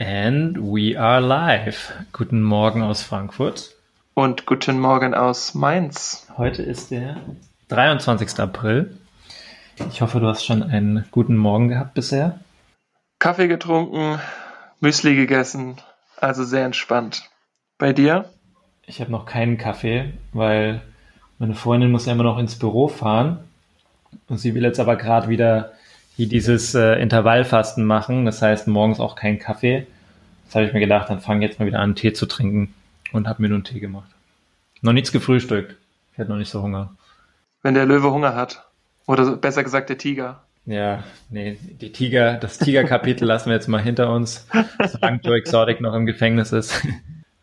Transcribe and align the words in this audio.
And 0.00 0.56
we 0.58 0.96
are 0.96 1.20
live. 1.20 1.92
Guten 2.12 2.40
Morgen 2.40 2.82
aus 2.82 3.02
Frankfurt. 3.02 3.74
Und 4.14 4.46
guten 4.46 4.78
Morgen 4.78 5.12
aus 5.12 5.54
Mainz. 5.54 6.28
Heute 6.36 6.62
ist 6.62 6.92
der 6.92 7.16
23. 7.66 8.38
April. 8.38 8.96
Ich 9.90 10.00
hoffe, 10.00 10.20
du 10.20 10.28
hast 10.28 10.44
schon 10.44 10.62
einen 10.62 11.04
guten 11.10 11.36
Morgen 11.36 11.66
gehabt 11.66 11.94
bisher. 11.94 12.38
Kaffee 13.18 13.48
getrunken, 13.48 14.20
Müsli 14.78 15.16
gegessen, 15.16 15.78
also 16.16 16.44
sehr 16.44 16.64
entspannt. 16.64 17.28
Bei 17.76 17.92
dir? 17.92 18.26
Ich 18.86 19.00
habe 19.00 19.10
noch 19.10 19.26
keinen 19.26 19.58
Kaffee, 19.58 20.12
weil 20.32 20.80
meine 21.40 21.56
Freundin 21.56 21.90
muss 21.90 22.06
ja 22.06 22.12
immer 22.12 22.22
noch 22.22 22.38
ins 22.38 22.56
Büro 22.56 22.86
fahren. 22.86 23.40
Und 24.28 24.38
sie 24.38 24.54
will 24.54 24.62
jetzt 24.62 24.78
aber 24.78 24.94
gerade 24.94 25.28
wieder 25.28 25.72
die 26.18 26.26
dieses 26.26 26.74
äh, 26.74 27.00
Intervallfasten 27.00 27.84
machen. 27.84 28.26
Das 28.26 28.42
heißt, 28.42 28.66
morgens 28.66 29.00
auch 29.00 29.14
kein 29.14 29.38
Kaffee. 29.38 29.86
Das 30.48 30.54
habe 30.54 30.64
ich 30.64 30.72
mir 30.72 30.80
gedacht, 30.80 31.10
dann 31.10 31.20
fange 31.20 31.44
jetzt 31.44 31.60
mal 31.60 31.66
wieder 31.66 31.80
an, 31.80 31.94
Tee 31.94 32.14
zu 32.14 32.24
trinken 32.24 32.74
und 33.12 33.28
habe 33.28 33.42
mir 33.42 33.48
nur 33.48 33.56
einen 33.56 33.64
Tee 33.64 33.80
gemacht. 33.80 34.08
Noch 34.80 34.94
nichts 34.94 35.12
gefrühstückt. 35.12 35.76
Ich 36.12 36.18
hatte 36.18 36.30
noch 36.30 36.38
nicht 36.38 36.48
so 36.48 36.62
Hunger. 36.62 36.94
Wenn 37.62 37.74
der 37.74 37.84
Löwe 37.84 38.10
Hunger 38.10 38.34
hat. 38.34 38.64
Oder 39.06 39.36
besser 39.36 39.62
gesagt 39.62 39.90
der 39.90 39.98
Tiger. 39.98 40.42
Ja, 40.64 41.04
nee, 41.28 41.58
die 41.62 41.92
Tiger, 41.92 42.34
das 42.34 42.58
Tiger-Kapitel 42.58 43.24
lassen 43.26 43.50
wir 43.50 43.56
jetzt 43.56 43.68
mal 43.68 43.82
hinter 43.82 44.10
uns, 44.10 44.46
solange 44.90 45.20
Joe 45.22 45.36
Exotic 45.36 45.82
noch 45.82 45.94
im 45.94 46.06
Gefängnis 46.06 46.52
ist. 46.52 46.82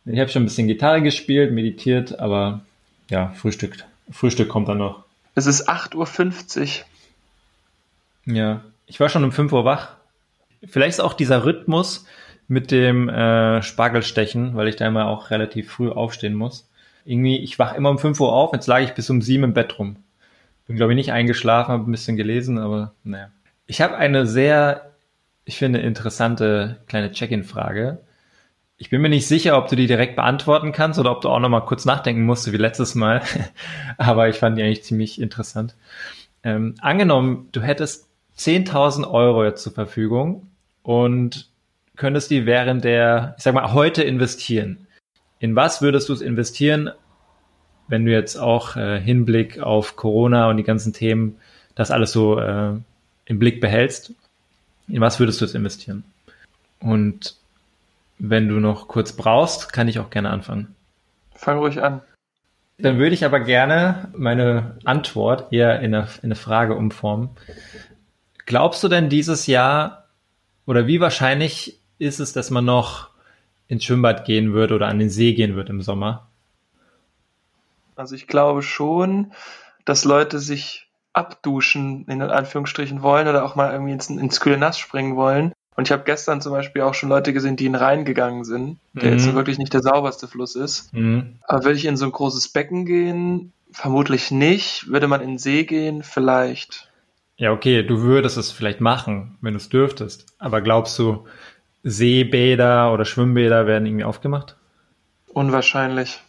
Ich 0.08 0.20
habe 0.20 0.30
schon 0.30 0.44
ein 0.44 0.46
bisschen 0.46 0.68
Gitarre 0.68 1.02
gespielt, 1.02 1.52
meditiert, 1.52 2.20
aber 2.20 2.62
ja, 3.10 3.30
Frühstück, 3.30 3.76
Frühstück 4.12 4.50
kommt 4.50 4.68
dann 4.68 4.78
noch. 4.78 5.04
Es 5.34 5.48
ist 5.48 5.68
8.50 5.68 6.82
Uhr. 8.28 8.36
Ja, 8.36 8.62
ich 8.86 9.00
war 9.00 9.10
schon 9.10 9.24
um 9.24 9.32
5 9.32 9.52
Uhr 9.52 9.66
wach. 9.66 9.94
Vielleicht 10.64 10.90
ist 10.90 11.00
auch 11.00 11.14
dieser 11.14 11.44
Rhythmus 11.44 12.06
mit 12.48 12.72
dem 12.72 13.10
äh, 13.10 13.62
Spargelstechen, 13.62 14.56
weil 14.56 14.68
ich 14.68 14.76
da 14.76 14.88
immer 14.88 15.08
auch 15.08 15.32
relativ 15.32 15.72
früh 15.72 15.90
aufstehen 15.90 16.36
muss. 16.36 16.70
Irgendwie, 17.06 17.38
ich 17.38 17.60
wach 17.60 17.74
immer 17.74 17.90
um 17.90 18.00
5 18.00 18.20
Uhr 18.20 18.34
auf, 18.34 18.54
jetzt 18.54 18.68
lag 18.68 18.82
ich 18.82 18.94
bis 18.94 19.10
um 19.10 19.22
7 19.22 19.44
im 19.44 19.54
Bett 19.54 19.78
rum. 19.78 19.98
Bin, 20.68 20.76
glaube 20.76 20.94
ich, 20.94 20.98
nicht 20.98 21.12
eingeschlafen, 21.12 21.72
habe 21.72 21.90
ein 21.90 21.92
bisschen 21.92 22.18
gelesen, 22.18 22.58
aber 22.58 22.94
naja. 23.04 23.30
Ich 23.68 23.82
habe 23.82 23.98
eine 23.98 24.26
sehr, 24.26 24.92
ich 25.44 25.58
finde, 25.58 25.80
interessante 25.80 26.78
kleine 26.88 27.12
Check-in-Frage. 27.12 28.00
Ich 28.78 28.90
bin 28.90 29.02
mir 29.02 29.10
nicht 29.10 29.28
sicher, 29.28 29.58
ob 29.58 29.70
du 29.70 29.76
die 29.76 29.88
direkt 29.88 30.16
beantworten 30.16 30.72
kannst 30.72 31.00
oder 31.00 31.12
ob 31.12 31.22
du 31.22 31.30
auch 31.30 31.40
noch 31.40 31.50
mal 31.50 31.62
kurz 31.62 31.86
nachdenken 31.86 32.26
musst, 32.26 32.52
wie 32.52 32.58
letztes 32.58 32.94
Mal. 32.96 33.22
aber 33.98 34.28
ich 34.28 34.38
fand 34.38 34.58
die 34.58 34.64
eigentlich 34.64 34.84
ziemlich 34.84 35.22
interessant. 35.22 35.76
Ähm, 36.44 36.76
angenommen, 36.82 37.50
du 37.52 37.62
hättest 37.62 38.08
10.000 38.38 39.10
Euro 39.10 39.44
jetzt 39.46 39.64
zur 39.64 39.74
Verfügung 39.74 40.48
und 40.84 41.50
könntest 41.96 42.32
die 42.32 42.46
während 42.46 42.84
der, 42.84 43.36
ich 43.38 43.44
sag 43.44 43.54
mal, 43.54 43.74
heute 43.74 44.04
investieren. 44.04 44.88
In 45.40 45.56
was 45.56 45.82
würdest 45.82 46.10
du 46.10 46.14
es 46.14 46.22
investieren, 46.22 46.92
wenn 47.88 48.06
du 48.06 48.12
jetzt 48.12 48.38
auch 48.38 48.76
äh, 48.76 49.00
Hinblick 49.00 49.60
auf 49.60 49.96
Corona 49.96 50.50
und 50.50 50.58
die 50.58 50.64
ganzen 50.64 50.94
Themen 50.94 51.38
das 51.76 51.92
alles 51.92 52.12
so 52.12 52.40
äh, 52.40 52.74
im 53.26 53.40
Blick 53.40 53.62
behältst? 53.62 54.14
In 54.88 55.02
was 55.02 55.20
würdest 55.20 55.42
du 55.42 55.46
es 55.46 55.56
investieren? 55.56 56.04
Und 56.80 57.36
wenn 58.18 58.48
du 58.48 58.56
noch 58.56 58.88
kurz 58.88 59.14
brauchst, 59.14 59.74
kann 59.74 59.88
ich 59.88 60.00
auch 60.00 60.10
gerne 60.10 60.30
anfangen. 60.30 60.76
Fang 61.34 61.58
ruhig 61.58 61.82
an. 61.82 62.02
Dann 62.78 62.98
würde 62.98 63.16
ich 63.16 63.26
aber 63.26 63.40
gerne 63.40 64.10
meine 64.16 64.78
Antwort 64.84 65.52
eher 65.54 65.80
in 65.80 65.94
eine, 65.94 66.08
in 66.18 66.26
eine 66.26 66.36
Frage 66.36 66.76
umformen. 66.76 67.30
Glaubst 68.46 68.84
du 68.84 68.88
denn 68.88 69.10
dieses 69.10 69.48
Jahr 69.48 70.06
oder 70.66 70.88
wie 70.88 71.00
wahrscheinlich 71.00 71.80
ist 72.00 72.20
es, 72.20 72.34
dass 72.34 72.50
man 72.50 72.66
noch 72.66 73.10
ins 73.68 73.84
Schwimmbad 73.84 74.26
gehen 74.26 74.54
wird 74.54 74.72
oder 74.72 74.88
an 74.88 75.00
den 75.00 75.10
See 75.10 75.34
gehen 75.34 75.56
wird 75.56 75.70
im 75.70 75.82
Sommer? 75.82 76.28
Also 77.96 78.16
ich 78.16 78.28
glaube 78.28 78.62
schon, 78.62 79.32
dass 79.86 80.06
Leute 80.06 80.40
sich 80.40 80.88
abduschen, 81.14 82.06
in 82.08 82.22
Anführungsstrichen 82.22 83.02
wollen 83.02 83.28
oder 83.28 83.46
auch 83.46 83.56
mal 83.56 83.72
irgendwie 83.72 83.94
ins, 83.94 84.10
ins 84.10 84.42
kühle 84.42 84.58
Nass 84.58 84.78
springen 84.78 85.16
wollen. 85.16 85.54
Und 85.78 85.88
ich 85.88 85.92
habe 85.92 86.04
gestern 86.04 86.42
zum 86.42 86.52
Beispiel 86.54 86.82
auch 86.82 86.94
schon 86.94 87.10
Leute 87.10 87.34
gesehen, 87.34 87.58
die 87.58 87.66
in 87.66 87.74
den 87.74 87.82
Rhein 87.82 88.06
gegangen 88.06 88.46
sind, 88.46 88.80
der 88.94 89.12
mhm. 89.12 89.18
jetzt 89.18 89.34
wirklich 89.34 89.58
nicht 89.58 89.74
der 89.74 89.82
sauberste 89.82 90.28
Fluss 90.28 90.56
ist. 90.56 90.94
Mhm. 90.94 91.36
Aber 91.44 91.66
würde 91.66 91.78
ich 91.78 91.86
in 91.86 91.98
so 91.98 92.06
ein 92.06 92.12
großes 92.12 92.50
Becken 92.50 92.86
gehen? 92.86 93.52
Vermutlich 93.72 94.32
nicht. 94.32 94.88
Würde 94.88 95.08
man 95.08 95.22
in 95.22 95.32
den 95.32 95.38
See 95.38 95.66
gehen? 95.66 96.02
Vielleicht. 96.02 96.90
Ja, 97.38 97.52
okay, 97.52 97.84
du 97.84 98.02
würdest 98.02 98.38
es 98.38 98.52
vielleicht 98.52 98.80
machen, 98.80 99.38
wenn 99.42 99.54
du 99.54 99.58
es 99.58 99.68
dürftest. 99.68 100.26
Aber 100.40 100.62
glaubst 100.62 100.98
du, 100.98 101.26
Seebäder 101.88 102.92
oder 102.92 103.06
Schwimmbäder 103.06 103.68
werden 103.68 103.86
irgendwie 103.86 104.06
aufgemacht? 104.06 104.58
Unwahrscheinlich. 105.28 106.20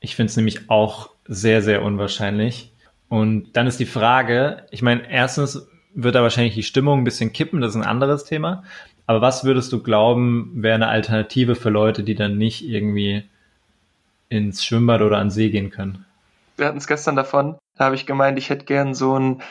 Ich 0.00 0.14
finde 0.14 0.30
es 0.30 0.36
nämlich 0.36 0.68
auch 0.70 1.08
sehr, 1.24 1.62
sehr 1.62 1.82
unwahrscheinlich. 1.82 2.70
Und 3.08 3.56
dann 3.56 3.66
ist 3.66 3.80
die 3.80 3.86
Frage, 3.86 4.66
ich 4.70 4.82
meine, 4.82 5.10
erstens 5.10 5.66
wird 5.94 6.14
da 6.14 6.22
wahrscheinlich 6.22 6.54
die 6.54 6.62
Stimmung 6.62 7.00
ein 7.00 7.04
bisschen 7.04 7.32
kippen, 7.32 7.62
das 7.62 7.70
ist 7.70 7.76
ein 7.76 7.88
anderes 7.88 8.24
Thema. 8.24 8.62
Aber 9.06 9.22
was 9.22 9.44
würdest 9.44 9.72
du 9.72 9.82
glauben, 9.82 10.52
wäre 10.56 10.74
eine 10.74 10.88
Alternative 10.88 11.54
für 11.54 11.70
Leute, 11.70 12.02
die 12.02 12.14
dann 12.14 12.36
nicht 12.36 12.62
irgendwie 12.68 13.24
ins 14.28 14.64
Schwimmbad 14.64 15.00
oder 15.00 15.16
an 15.16 15.30
See 15.30 15.48
gehen 15.48 15.70
können? 15.70 16.04
Wir 16.58 16.66
hatten 16.66 16.78
es 16.78 16.86
gestern 16.86 17.16
davon, 17.16 17.56
da 17.78 17.86
habe 17.86 17.94
ich 17.94 18.04
gemeint, 18.04 18.38
ich 18.38 18.50
hätte 18.50 18.66
gern 18.66 18.92
so 18.94 19.18
ein 19.18 19.42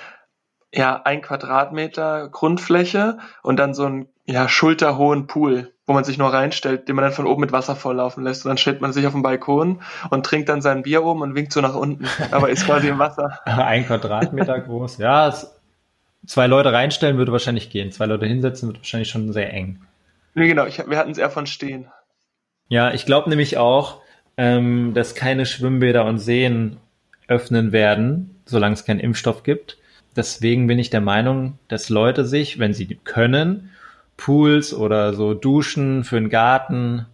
ja, 0.74 1.02
ein 1.04 1.22
Quadratmeter 1.22 2.28
Grundfläche 2.28 3.18
und 3.42 3.58
dann 3.58 3.74
so 3.74 3.86
einen 3.86 4.10
ja, 4.26 4.50
schulterhohen 4.50 5.28
Pool, 5.28 5.72
wo 5.86 5.94
man 5.94 6.04
sich 6.04 6.18
nur 6.18 6.34
reinstellt, 6.34 6.88
den 6.88 6.96
man 6.96 7.04
dann 7.04 7.14
von 7.14 7.28
oben 7.28 7.42
mit 7.42 7.52
Wasser 7.52 7.76
volllaufen 7.76 8.24
lässt. 8.24 8.46
Und 8.46 8.50
dann 8.50 8.58
stellt 8.58 8.82
man 8.82 8.92
sich 8.92 9.06
auf 9.06 9.14
den 9.14 9.22
Balkon 9.22 9.82
und 10.10 10.26
trinkt 10.26 10.50
dann 10.50 10.62
sein 10.62 10.82
Bier 10.82 11.04
oben 11.04 11.22
und 11.22 11.36
winkt 11.36 11.54
so 11.54 11.62
nach 11.62 11.76
unten, 11.76 12.08
aber 12.32 12.50
ist 12.50 12.66
quasi 12.66 12.88
im 12.88 12.98
Wasser. 12.98 13.40
Ein 13.46 13.86
Quadratmeter 13.86 14.60
groß, 14.60 14.98
ja. 14.98 15.32
zwei 16.26 16.48
Leute 16.48 16.74
reinstellen 16.74 17.18
würde 17.18 17.32
wahrscheinlich 17.32 17.70
gehen. 17.70 17.92
Zwei 17.92 18.08
Leute 18.08 18.26
hinsetzen 18.26 18.68
wird 18.68 18.80
wahrscheinlich 18.80 19.10
schon 19.10 19.32
sehr 19.32 19.54
eng. 19.54 19.82
Nee, 20.34 20.48
genau, 20.48 20.66
ich, 20.66 20.80
wir 20.88 20.98
hatten 20.98 21.12
es 21.12 21.18
eher 21.18 21.30
von 21.30 21.46
stehen. 21.46 21.88
Ja, 22.68 22.92
ich 22.92 23.06
glaube 23.06 23.30
nämlich 23.30 23.58
auch, 23.58 24.02
ähm, 24.38 24.94
dass 24.96 25.14
keine 25.14 25.46
Schwimmbäder 25.46 26.04
und 26.06 26.18
Seen 26.18 26.78
öffnen 27.28 27.72
werden, 27.72 28.42
solange 28.46 28.74
es 28.74 28.86
keinen 28.86 29.00
Impfstoff 29.00 29.44
gibt 29.44 29.78
deswegen 30.16 30.68
bin 30.68 30.80
ich 30.80 30.90
der 30.90 31.02
Meinung, 31.02 31.60
dass 31.68 31.90
Leute 31.90 32.26
sich, 32.26 32.60
wenn 32.60 32.74
sie 32.74 32.88
können, 33.04 33.72
Pools 34.18 34.74
oder 34.74 35.14
so 35.14 35.34
Duschen 35.34 36.04
für 36.04 36.16
den 36.16 36.30
Garten 36.30 37.06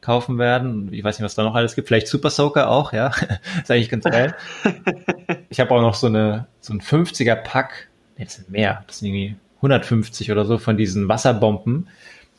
kaufen 0.00 0.38
werden. 0.38 0.92
Ich 0.92 1.04
weiß 1.04 1.18
nicht, 1.18 1.24
was 1.24 1.34
da 1.34 1.42
noch 1.42 1.54
alles 1.54 1.74
gibt. 1.74 1.88
Vielleicht 1.88 2.08
Super 2.08 2.30
Soaker 2.30 2.70
auch, 2.70 2.92
ja. 2.92 3.12
ist 3.62 3.70
eigentlich 3.70 3.90
ganz 3.90 4.04
geil. 4.04 4.34
ich 5.50 5.60
habe 5.60 5.70
auch 5.72 5.80
noch 5.80 5.94
so 5.94 6.06
eine 6.06 6.46
so 6.60 6.72
ein 6.72 6.80
50er 6.80 7.36
Pack. 7.36 7.88
Nee, 8.16 8.24
das 8.24 8.34
sind 8.36 8.50
mehr. 8.50 8.84
Das 8.86 8.98
sind 8.98 9.08
irgendwie 9.08 9.36
150 9.56 10.32
oder 10.32 10.44
so 10.44 10.58
von 10.58 10.76
diesen 10.76 11.08
Wasserbomben. 11.08 11.88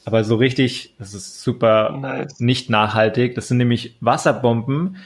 Aber 0.05 0.23
so 0.23 0.35
richtig, 0.35 0.95
das 0.97 1.13
ist 1.13 1.43
super 1.43 1.91
nice. 1.91 2.39
nicht 2.39 2.69
nachhaltig. 2.69 3.35
Das 3.35 3.47
sind 3.47 3.57
nämlich 3.57 3.97
Wasserbomben 4.01 4.97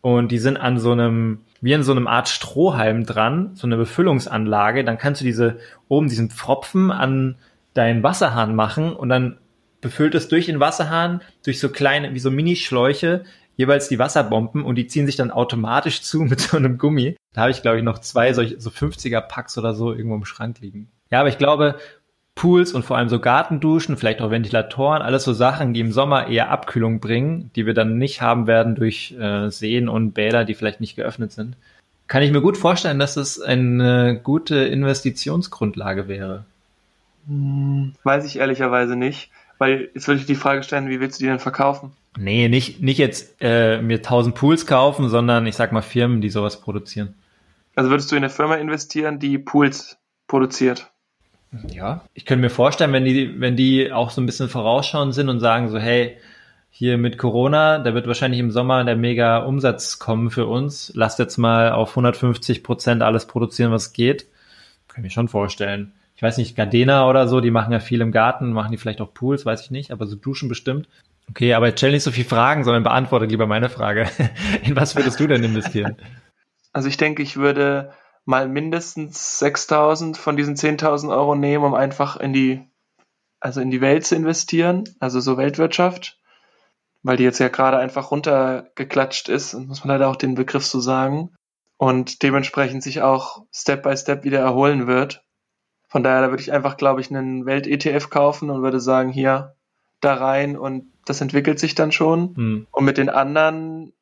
und 0.00 0.32
die 0.32 0.38
sind 0.38 0.56
an 0.56 0.78
so 0.78 0.92
einem 0.92 1.40
wie 1.60 1.72
in 1.72 1.82
so 1.82 1.92
einem 1.92 2.06
Art 2.06 2.28
Strohhalm 2.28 3.04
dran, 3.04 3.50
so 3.54 3.66
eine 3.66 3.76
Befüllungsanlage, 3.76 4.82
dann 4.82 4.96
kannst 4.96 5.20
du 5.20 5.26
diese 5.26 5.58
oben 5.88 6.08
diesen 6.08 6.30
Pfropfen 6.30 6.90
an 6.90 7.36
deinen 7.74 8.02
Wasserhahn 8.02 8.54
machen 8.54 8.92
und 8.92 9.08
dann 9.08 9.38
befüllt 9.80 10.14
es 10.14 10.28
durch 10.28 10.46
den 10.46 10.60
Wasserhahn 10.60 11.22
durch 11.44 11.58
so 11.60 11.70
kleine, 11.70 12.14
wie 12.14 12.18
so 12.18 12.30
Minischläuche, 12.30 13.24
jeweils 13.56 13.88
die 13.88 13.98
Wasserbomben 13.98 14.64
und 14.64 14.76
die 14.76 14.86
ziehen 14.86 15.06
sich 15.06 15.16
dann 15.16 15.30
automatisch 15.30 16.02
zu 16.02 16.20
mit 16.22 16.40
so 16.40 16.56
einem 16.56 16.78
Gummi. 16.78 17.16
Da 17.32 17.42
habe 17.42 17.50
ich, 17.50 17.62
glaube 17.62 17.78
ich, 17.78 17.84
noch 17.84 17.98
zwei 17.98 18.32
solche, 18.32 18.60
so 18.60 18.70
50er 18.70 19.20
Packs 19.20 19.56
oder 19.58 19.74
so 19.74 19.92
irgendwo 19.92 20.16
im 20.16 20.24
Schrank 20.24 20.60
liegen. 20.60 20.90
Ja, 21.10 21.20
aber 21.20 21.28
ich 21.28 21.38
glaube, 21.38 21.76
Pools 22.34 22.72
und 22.72 22.84
vor 22.84 22.96
allem 22.96 23.08
so 23.08 23.18
Gartenduschen, 23.18 23.96
vielleicht 23.96 24.20
auch 24.20 24.30
Ventilatoren, 24.30 25.02
alles 25.02 25.24
so 25.24 25.32
Sachen, 25.32 25.74
die 25.74 25.80
im 25.80 25.92
Sommer 25.92 26.28
eher 26.28 26.50
Abkühlung 26.50 27.00
bringen, 27.00 27.50
die 27.54 27.66
wir 27.66 27.74
dann 27.74 27.98
nicht 27.98 28.22
haben 28.22 28.46
werden 28.46 28.76
durch 28.76 29.14
äh, 29.20 29.50
Seen 29.50 29.88
und 29.88 30.12
Bäder, 30.12 30.44
die 30.44 30.54
vielleicht 30.54 30.80
nicht 30.80 30.96
geöffnet 30.96 31.32
sind. 31.32 31.56
Kann 32.06 32.22
ich 32.22 32.32
mir 32.32 32.40
gut 32.40 32.56
vorstellen, 32.56 32.98
dass 32.98 33.16
es 33.16 33.40
eine 33.40 34.18
gute 34.22 34.56
Investitionsgrundlage 34.56 36.08
wäre. 36.08 36.44
Hm, 37.26 37.94
weiß 38.04 38.24
ich 38.24 38.38
ehrlicherweise 38.38 38.96
nicht, 38.96 39.30
weil 39.58 39.90
jetzt 39.94 40.08
würde 40.08 40.20
ich 40.20 40.26
die 40.26 40.34
Frage 40.34 40.62
stellen, 40.62 40.88
wie 40.88 41.00
willst 41.00 41.20
du 41.20 41.24
die 41.24 41.28
denn 41.28 41.38
verkaufen? 41.38 41.92
Nee, 42.18 42.48
nicht, 42.48 42.80
nicht 42.80 42.98
jetzt 42.98 43.36
äh, 43.40 43.80
mir 43.80 44.02
tausend 44.02 44.34
Pools 44.34 44.66
kaufen, 44.66 45.08
sondern 45.08 45.46
ich 45.46 45.54
sag 45.54 45.72
mal 45.72 45.82
Firmen, 45.82 46.20
die 46.20 46.30
sowas 46.30 46.60
produzieren. 46.60 47.14
Also 47.76 47.90
würdest 47.90 48.10
du 48.10 48.16
in 48.16 48.24
eine 48.24 48.30
Firma 48.30 48.56
investieren, 48.56 49.18
die 49.18 49.38
Pools 49.38 49.98
produziert? 50.26 50.90
Ja, 51.68 52.04
ich 52.14 52.26
könnte 52.26 52.42
mir 52.42 52.50
vorstellen, 52.50 52.92
wenn 52.92 53.04
die, 53.04 53.40
wenn 53.40 53.56
die 53.56 53.92
auch 53.92 54.10
so 54.10 54.20
ein 54.20 54.26
bisschen 54.26 54.48
vorausschauend 54.48 55.14
sind 55.14 55.28
und 55.28 55.40
sagen 55.40 55.68
so, 55.68 55.78
hey, 55.78 56.16
hier 56.70 56.96
mit 56.98 57.18
Corona, 57.18 57.78
da 57.78 57.94
wird 57.94 58.06
wahrscheinlich 58.06 58.40
im 58.40 58.52
Sommer 58.52 58.84
der 58.84 58.96
mega 58.96 59.38
Umsatz 59.38 59.98
kommen 59.98 60.30
für 60.30 60.46
uns. 60.46 60.92
Lasst 60.94 61.18
jetzt 61.18 61.36
mal 61.36 61.72
auf 61.72 61.90
150 61.90 62.62
Prozent 62.62 63.02
alles 63.02 63.26
produzieren, 63.26 63.72
was 63.72 63.92
geht. 63.92 64.26
Kann 64.88 64.98
ich 64.98 65.02
mir 65.02 65.10
schon 65.10 65.28
vorstellen. 65.28 65.92
Ich 66.20 66.22
weiß 66.22 66.36
nicht, 66.36 66.54
Gardena 66.54 67.08
oder 67.08 67.26
so, 67.28 67.40
die 67.40 67.50
machen 67.50 67.72
ja 67.72 67.80
viel 67.80 68.02
im 68.02 68.12
Garten, 68.12 68.52
machen 68.52 68.72
die 68.72 68.76
vielleicht 68.76 69.00
auch 69.00 69.14
Pools, 69.14 69.46
weiß 69.46 69.62
ich 69.62 69.70
nicht, 69.70 69.90
aber 69.90 70.06
so 70.06 70.16
Duschen 70.16 70.50
bestimmt. 70.50 70.86
Okay, 71.30 71.54
aber 71.54 71.74
stell 71.74 71.92
nicht 71.92 72.02
so 72.02 72.10
viel 72.10 72.26
Fragen, 72.26 72.62
sondern 72.62 72.82
beantworte 72.82 73.24
lieber 73.24 73.46
meine 73.46 73.70
Frage. 73.70 74.06
In 74.62 74.76
was 74.76 74.94
würdest 74.96 75.18
du 75.18 75.26
denn 75.26 75.42
investieren? 75.42 75.96
Also 76.72 76.88
ich 76.88 76.98
denke, 76.98 77.22
ich 77.22 77.36
würde 77.36 77.92
mal 78.26 78.48
mindestens 78.48 79.42
6.000 79.42 80.16
von 80.16 80.36
diesen 80.36 80.56
10.000 80.56 81.10
Euro 81.10 81.34
nehmen, 81.34 81.64
um 81.64 81.74
einfach 81.74 82.16
in 82.16 82.32
die, 82.32 82.62
also 83.40 83.60
in 83.60 83.72
die 83.72 83.80
Welt 83.80 84.06
zu 84.06 84.14
investieren, 84.14 84.84
also 85.00 85.18
so 85.18 85.36
Weltwirtschaft, 85.36 86.20
weil 87.02 87.16
die 87.16 87.24
jetzt 87.24 87.40
ja 87.40 87.48
gerade 87.48 87.78
einfach 87.78 88.12
runtergeklatscht 88.12 89.28
ist, 89.28 89.54
und 89.54 89.66
muss 89.66 89.82
man 89.82 89.88
leider 89.88 90.08
auch 90.08 90.14
den 90.14 90.36
Begriff 90.36 90.64
so 90.64 90.78
sagen, 90.78 91.34
und 91.76 92.22
dementsprechend 92.22 92.84
sich 92.84 93.02
auch 93.02 93.46
Step 93.52 93.82
by 93.82 93.96
Step 93.96 94.22
wieder 94.22 94.38
erholen 94.38 94.86
wird. 94.86 95.24
Von 95.90 96.04
daher, 96.04 96.22
da 96.22 96.30
würde 96.30 96.42
ich 96.42 96.52
einfach, 96.52 96.76
glaube 96.76 97.00
ich, 97.00 97.10
einen 97.10 97.44
Welt-ETF 97.46 98.10
kaufen 98.10 98.48
und 98.48 98.62
würde 98.62 98.80
sagen, 98.80 99.10
hier, 99.10 99.56
da 100.00 100.14
rein 100.14 100.56
und 100.56 100.92
das 101.04 101.20
entwickelt 101.20 101.58
sich 101.58 101.74
dann 101.74 101.92
schon. 101.92 102.32
Mhm. 102.36 102.66
Und 102.70 102.84
mit 102.84 102.96
den 102.96 103.10
anderen, 103.10 103.92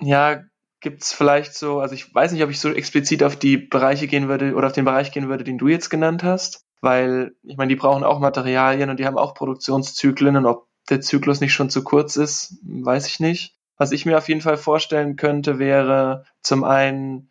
ja, 0.00 0.40
gibt 0.80 1.02
es 1.02 1.12
vielleicht 1.12 1.54
so, 1.54 1.80
also 1.80 1.94
ich 1.94 2.12
weiß 2.12 2.32
nicht, 2.32 2.42
ob 2.42 2.48
ich 2.48 2.58
so 2.58 2.72
explizit 2.72 3.22
auf 3.22 3.36
die 3.36 3.58
Bereiche 3.58 4.06
gehen 4.06 4.28
würde 4.28 4.54
oder 4.54 4.68
auf 4.68 4.72
den 4.72 4.86
Bereich 4.86 5.12
gehen 5.12 5.28
würde, 5.28 5.44
den 5.44 5.58
du 5.58 5.68
jetzt 5.68 5.90
genannt 5.90 6.24
hast, 6.24 6.64
weil 6.80 7.32
ich 7.42 7.58
meine, 7.58 7.68
die 7.68 7.76
brauchen 7.76 8.02
auch 8.02 8.18
Materialien 8.18 8.88
und 8.88 8.98
die 8.98 9.04
haben 9.04 9.18
auch 9.18 9.34
Produktionszyklen 9.34 10.36
und 10.36 10.46
ob 10.46 10.68
der 10.88 11.02
Zyklus 11.02 11.42
nicht 11.42 11.52
schon 11.52 11.68
zu 11.68 11.84
kurz 11.84 12.16
ist, 12.16 12.58
weiß 12.62 13.06
ich 13.06 13.20
nicht. 13.20 13.54
Was 13.76 13.92
ich 13.92 14.06
mir 14.06 14.16
auf 14.16 14.28
jeden 14.28 14.40
Fall 14.40 14.56
vorstellen 14.56 15.16
könnte, 15.16 15.58
wäre 15.58 16.24
zum 16.42 16.64
einen 16.64 17.30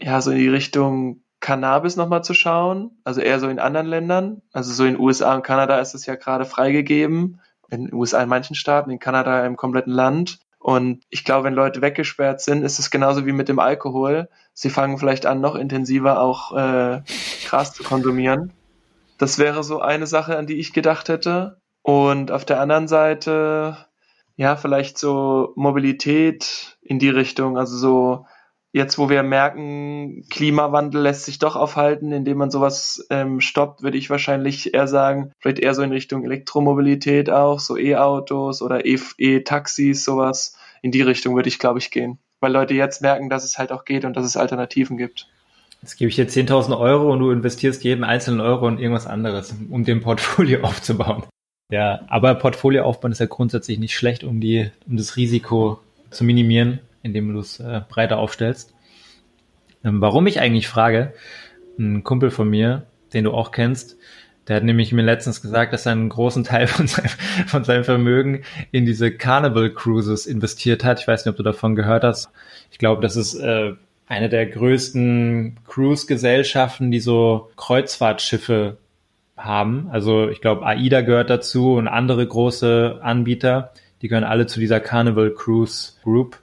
ja 0.00 0.20
so 0.20 0.30
in 0.30 0.38
die 0.38 0.48
Richtung 0.48 1.24
Cannabis 1.40 1.96
nochmal 1.96 2.24
zu 2.24 2.34
schauen, 2.34 2.98
also 3.04 3.20
eher 3.20 3.40
so 3.40 3.48
in 3.48 3.58
anderen 3.58 3.86
Ländern, 3.86 4.42
also 4.52 4.72
so 4.72 4.84
in 4.84 4.98
USA 4.98 5.34
und 5.34 5.42
Kanada 5.42 5.78
ist 5.78 5.94
es 5.94 6.06
ja 6.06 6.14
gerade 6.16 6.44
freigegeben, 6.44 7.40
in 7.68 7.86
den 7.86 7.94
USA 7.94 8.22
in 8.22 8.28
manchen 8.28 8.56
Staaten, 8.56 8.90
in 8.90 8.98
Kanada 8.98 9.44
im 9.44 9.56
kompletten 9.56 9.92
Land 9.92 10.38
und 10.66 11.04
ich 11.10 11.24
glaube, 11.24 11.44
wenn 11.44 11.54
Leute 11.54 11.80
weggesperrt 11.80 12.40
sind, 12.40 12.64
ist 12.64 12.80
es 12.80 12.90
genauso 12.90 13.24
wie 13.24 13.30
mit 13.30 13.48
dem 13.48 13.60
Alkohol. 13.60 14.28
Sie 14.52 14.68
fangen 14.68 14.98
vielleicht 14.98 15.24
an, 15.24 15.40
noch 15.40 15.54
intensiver 15.54 16.20
auch 16.20 16.56
äh, 16.56 17.02
Gras 17.46 17.72
zu 17.72 17.84
konsumieren. 17.84 18.52
Das 19.16 19.38
wäre 19.38 19.62
so 19.62 19.80
eine 19.80 20.08
Sache, 20.08 20.36
an 20.36 20.48
die 20.48 20.58
ich 20.58 20.72
gedacht 20.72 21.08
hätte. 21.08 21.60
Und 21.82 22.32
auf 22.32 22.44
der 22.44 22.60
anderen 22.60 22.88
Seite, 22.88 23.76
ja, 24.34 24.56
vielleicht 24.56 24.98
so 24.98 25.52
Mobilität 25.54 26.78
in 26.82 26.98
die 26.98 27.10
Richtung, 27.10 27.56
also 27.56 27.76
so 27.76 28.26
jetzt, 28.76 28.98
wo 28.98 29.08
wir 29.08 29.22
merken, 29.22 30.26
Klimawandel 30.28 31.00
lässt 31.00 31.24
sich 31.24 31.38
doch 31.38 31.56
aufhalten, 31.56 32.12
indem 32.12 32.36
man 32.36 32.50
sowas 32.50 33.06
ähm, 33.08 33.40
stoppt, 33.40 33.82
würde 33.82 33.96
ich 33.96 34.10
wahrscheinlich 34.10 34.74
eher 34.74 34.86
sagen, 34.86 35.32
vielleicht 35.38 35.60
eher 35.60 35.72
so 35.72 35.80
in 35.80 35.92
Richtung 35.92 36.24
Elektromobilität 36.24 37.30
auch, 37.30 37.58
so 37.58 37.78
E-Autos 37.78 38.60
oder 38.60 38.84
E-Taxis, 38.84 40.04
sowas. 40.04 40.58
In 40.82 40.90
die 40.90 41.00
Richtung 41.00 41.34
würde 41.34 41.48
ich, 41.48 41.58
glaube 41.58 41.78
ich, 41.78 41.90
gehen. 41.90 42.18
Weil 42.40 42.52
Leute 42.52 42.74
jetzt 42.74 43.00
merken, 43.00 43.30
dass 43.30 43.44
es 43.44 43.56
halt 43.56 43.72
auch 43.72 43.86
geht 43.86 44.04
und 44.04 44.14
dass 44.14 44.26
es 44.26 44.36
Alternativen 44.36 44.98
gibt. 44.98 45.26
Jetzt 45.80 45.96
gebe 45.96 46.10
ich 46.10 46.16
dir 46.16 46.28
10.000 46.28 46.78
Euro 46.78 47.10
und 47.10 47.20
du 47.20 47.30
investierst 47.30 47.82
jeden 47.82 48.04
einzelnen 48.04 48.42
Euro 48.42 48.68
in 48.68 48.78
irgendwas 48.78 49.06
anderes, 49.06 49.54
um 49.70 49.84
den 49.84 50.02
Portfolio 50.02 50.60
aufzubauen. 50.62 51.24
Ja, 51.72 52.00
aber 52.08 52.34
Portfolio 52.34 52.84
aufbauen 52.84 53.12
ist 53.12 53.20
ja 53.20 53.26
grundsätzlich 53.26 53.78
nicht 53.78 53.94
schlecht, 53.94 54.22
um 54.22 54.38
die, 54.38 54.70
um 54.86 54.98
das 54.98 55.16
Risiko 55.16 55.80
zu 56.10 56.24
minimieren 56.24 56.80
indem 57.06 57.32
du 57.32 57.40
es 57.40 57.60
äh, 57.60 57.80
breiter 57.88 58.18
aufstellst. 58.18 58.74
Ähm, 59.84 60.00
warum 60.00 60.26
ich 60.26 60.40
eigentlich 60.40 60.68
frage, 60.68 61.14
ein 61.78 62.04
Kumpel 62.04 62.30
von 62.30 62.48
mir, 62.48 62.86
den 63.12 63.24
du 63.24 63.32
auch 63.32 63.52
kennst, 63.52 63.96
der 64.48 64.56
hat 64.56 64.64
nämlich 64.64 64.92
mir 64.92 65.02
letztens 65.02 65.42
gesagt, 65.42 65.72
dass 65.72 65.86
er 65.86 65.92
einen 65.92 66.08
großen 66.08 66.44
Teil 66.44 66.66
von 66.66 66.86
seinem, 66.86 67.10
von 67.46 67.64
seinem 67.64 67.84
Vermögen 67.84 68.42
in 68.72 68.86
diese 68.86 69.10
Carnival 69.10 69.70
Cruises 69.70 70.26
investiert 70.26 70.84
hat. 70.84 71.00
Ich 71.00 71.08
weiß 71.08 71.24
nicht, 71.24 71.30
ob 71.30 71.36
du 71.36 71.42
davon 71.42 71.74
gehört 71.74 72.04
hast. 72.04 72.30
Ich 72.70 72.78
glaube, 72.78 73.02
das 73.02 73.16
ist 73.16 73.34
äh, 73.34 73.72
eine 74.06 74.28
der 74.28 74.46
größten 74.46 75.58
Cruise-Gesellschaften, 75.66 76.90
die 76.90 77.00
so 77.00 77.50
Kreuzfahrtschiffe 77.56 78.78
haben. 79.36 79.88
Also 79.90 80.28
ich 80.28 80.40
glaube, 80.40 80.64
AIDA 80.64 81.02
gehört 81.02 81.30
dazu 81.30 81.74
und 81.74 81.88
andere 81.88 82.26
große 82.26 83.00
Anbieter. 83.02 83.72
Die 84.02 84.08
gehören 84.08 84.24
alle 84.24 84.46
zu 84.46 84.60
dieser 84.60 84.80
Carnival 84.80 85.32
Cruise 85.32 85.94
Group. 86.02 86.38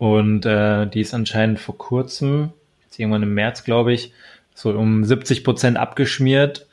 Und 0.00 0.46
äh, 0.46 0.86
die 0.86 1.02
ist 1.02 1.12
anscheinend 1.12 1.60
vor 1.60 1.76
kurzem, 1.76 2.54
jetzt 2.84 2.98
irgendwann 2.98 3.22
im 3.22 3.34
März, 3.34 3.64
glaube 3.64 3.92
ich, 3.92 4.14
so 4.54 4.70
um 4.70 5.04
70 5.04 5.44
Prozent 5.44 5.76
abgeschmiert. 5.76 6.66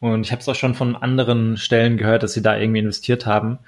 Und 0.00 0.26
ich 0.26 0.32
habe 0.32 0.42
es 0.42 0.48
auch 0.48 0.56
schon 0.56 0.74
von 0.74 0.96
anderen 0.96 1.56
Stellen 1.56 1.96
gehört, 1.96 2.24
dass 2.24 2.32
sie 2.32 2.42
da 2.42 2.58
irgendwie 2.58 2.80
investiert 2.80 3.24
haben. 3.24 3.60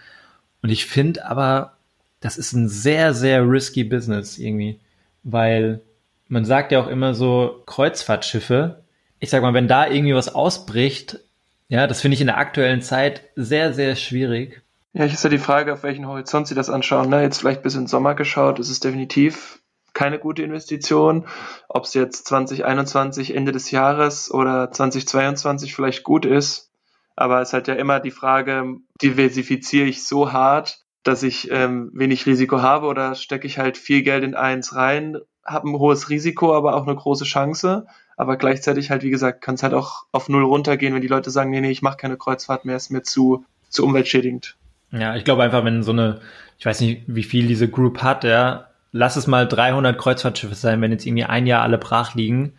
Und 0.63 0.71
ich 0.71 0.87
finde 0.87 1.27
aber, 1.27 1.75
das 2.19 2.37
ist 2.37 2.55
ein 2.55 2.69
sehr, 2.69 3.15
sehr 3.15 3.49
risky 3.49 3.85
Business 3.85 4.37
irgendwie, 4.37 4.81
weil 5.23 5.81
man 6.27 6.45
sagt 6.45 6.73
ja 6.73 6.81
auch 6.81 6.89
immer 6.89 7.15
so 7.15 7.63
Kreuzfahrtschiffe. 7.67 8.83
Ich 9.21 9.31
sag 9.31 9.43
mal, 9.43 9.55
wenn 9.55 9.69
da 9.69 9.87
irgendwie 9.87 10.17
was 10.17 10.35
ausbricht, 10.35 11.21
ja, 11.69 11.87
das 11.87 12.01
finde 12.01 12.17
ich 12.17 12.21
in 12.21 12.27
der 12.27 12.39
aktuellen 12.39 12.83
Zeit 12.83 13.23
sehr, 13.37 13.75
sehr 13.75 13.95
schwierig. 13.95 14.64
Ja, 14.97 15.05
ich 15.05 15.13
ist 15.13 15.25
ja 15.25 15.31
die 15.31 15.39
Frage, 15.39 15.73
auf 15.73 15.83
welchen 15.83 16.07
Horizont 16.07 16.47
Sie 16.47 16.55
das 16.55 16.71
anschauen. 16.71 17.11
Ne? 17.11 17.21
Jetzt 17.21 17.39
vielleicht 17.39 17.65
bis 17.65 17.75
in 17.75 17.83
den 17.83 17.87
Sommer 17.89 18.15
geschaut, 18.15 18.61
ist 18.61 18.71
es 18.71 18.79
definitiv 18.79 19.61
keine 19.93 20.21
gute 20.21 20.43
Investition. 20.43 21.27
Ob 21.69 21.85
es 21.85 21.95
jetzt 21.95 22.29
2021 22.29 23.35
Ende 23.35 23.51
des 23.51 23.73
Jahres 23.73 24.33
oder 24.33 24.71
2022 24.71 25.75
vielleicht 25.75 26.05
gut 26.05 26.25
ist. 26.25 26.71
Aber 27.17 27.41
es 27.41 27.49
ist 27.49 27.55
halt 27.55 27.67
ja 27.67 27.75
immer 27.75 27.99
die 27.99 28.13
Frage, 28.13 28.77
diversifiziere 29.03 29.89
ich 29.89 30.07
so 30.07 30.33
hart, 30.33 30.85
dass 31.03 31.25
ich 31.25 31.51
ähm, 31.51 31.91
wenig 31.93 32.27
Risiko 32.27 32.63
habe 32.63 32.87
oder 32.87 33.17
stecke 33.17 33.49
ich 33.49 33.59
halt 33.59 33.77
viel 33.77 34.03
Geld 34.03 34.23
in 34.23 34.37
eins 34.37 34.77
rein, 34.77 35.19
habe 35.45 35.71
ein 35.71 35.79
hohes 35.79 36.09
Risiko, 36.09 36.55
aber 36.55 36.77
auch 36.77 36.87
eine 36.87 36.95
große 36.95 37.25
Chance. 37.25 37.87
Aber 38.17 38.37
gleichzeitig 38.37 38.93
halt, 38.93 39.03
wie 39.03 39.11
gesagt, 39.11 39.43
kann 39.43 39.57
es 39.57 39.65
halt 39.65 39.75
auch 39.75 40.05
auf 40.13 40.29
null 40.29 40.45
runtergehen, 40.45 40.95
wenn 40.95 41.03
die 41.03 41.09
Leute 41.09 41.33
sagen, 41.33 41.51
nee, 41.51 41.61
nee, 41.61 41.73
ich 41.73 41.83
mache 41.83 41.97
keine 41.97 42.17
Kreuzfahrt 42.17 42.65
mehr, 42.65 42.77
ist 42.77 42.91
mir 42.91 43.03
zu, 43.03 43.45
zu 43.71 43.85
umweltschädigend. 43.85 44.57
Ja, 44.99 45.17
ich 45.17 45.25
glaube 45.25 45.43
einfach, 45.43 45.65
wenn 45.65 45.83
so 45.83 45.93
eine, 45.93 46.21
ich 46.59 46.67
weiß 46.67 46.81
nicht, 46.81 47.03
wie 47.07 47.25
viel 47.25 47.47
diese 47.47 47.69
Group 47.69 48.03
hat, 48.03 48.25
ja, 48.25 48.69
lass 48.93 49.17
es 49.17 49.27
mal 49.27 49.47
300 49.47 49.99
Kreuzfahrtschiffe 49.99 50.55
sein, 50.55 50.81
wenn 50.81 50.93
jetzt 50.93 51.05
irgendwie 51.05 51.25
ein 51.25 51.47
Jahr 51.47 51.63
alle 51.63 51.79
brach 51.79 52.15
liegen 52.15 52.53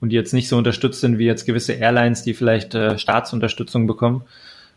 und 0.00 0.10
die 0.10 0.16
jetzt 0.16 0.34
nicht 0.34 0.48
so 0.48 0.56
unterstützt 0.56 1.00
sind 1.00 1.18
wie 1.18 1.26
jetzt 1.26 1.46
gewisse 1.46 1.74
Airlines, 1.74 2.22
die 2.22 2.34
vielleicht 2.34 2.74
äh, 2.74 2.98
Staatsunterstützung 2.98 3.86
bekommen, 3.86 4.24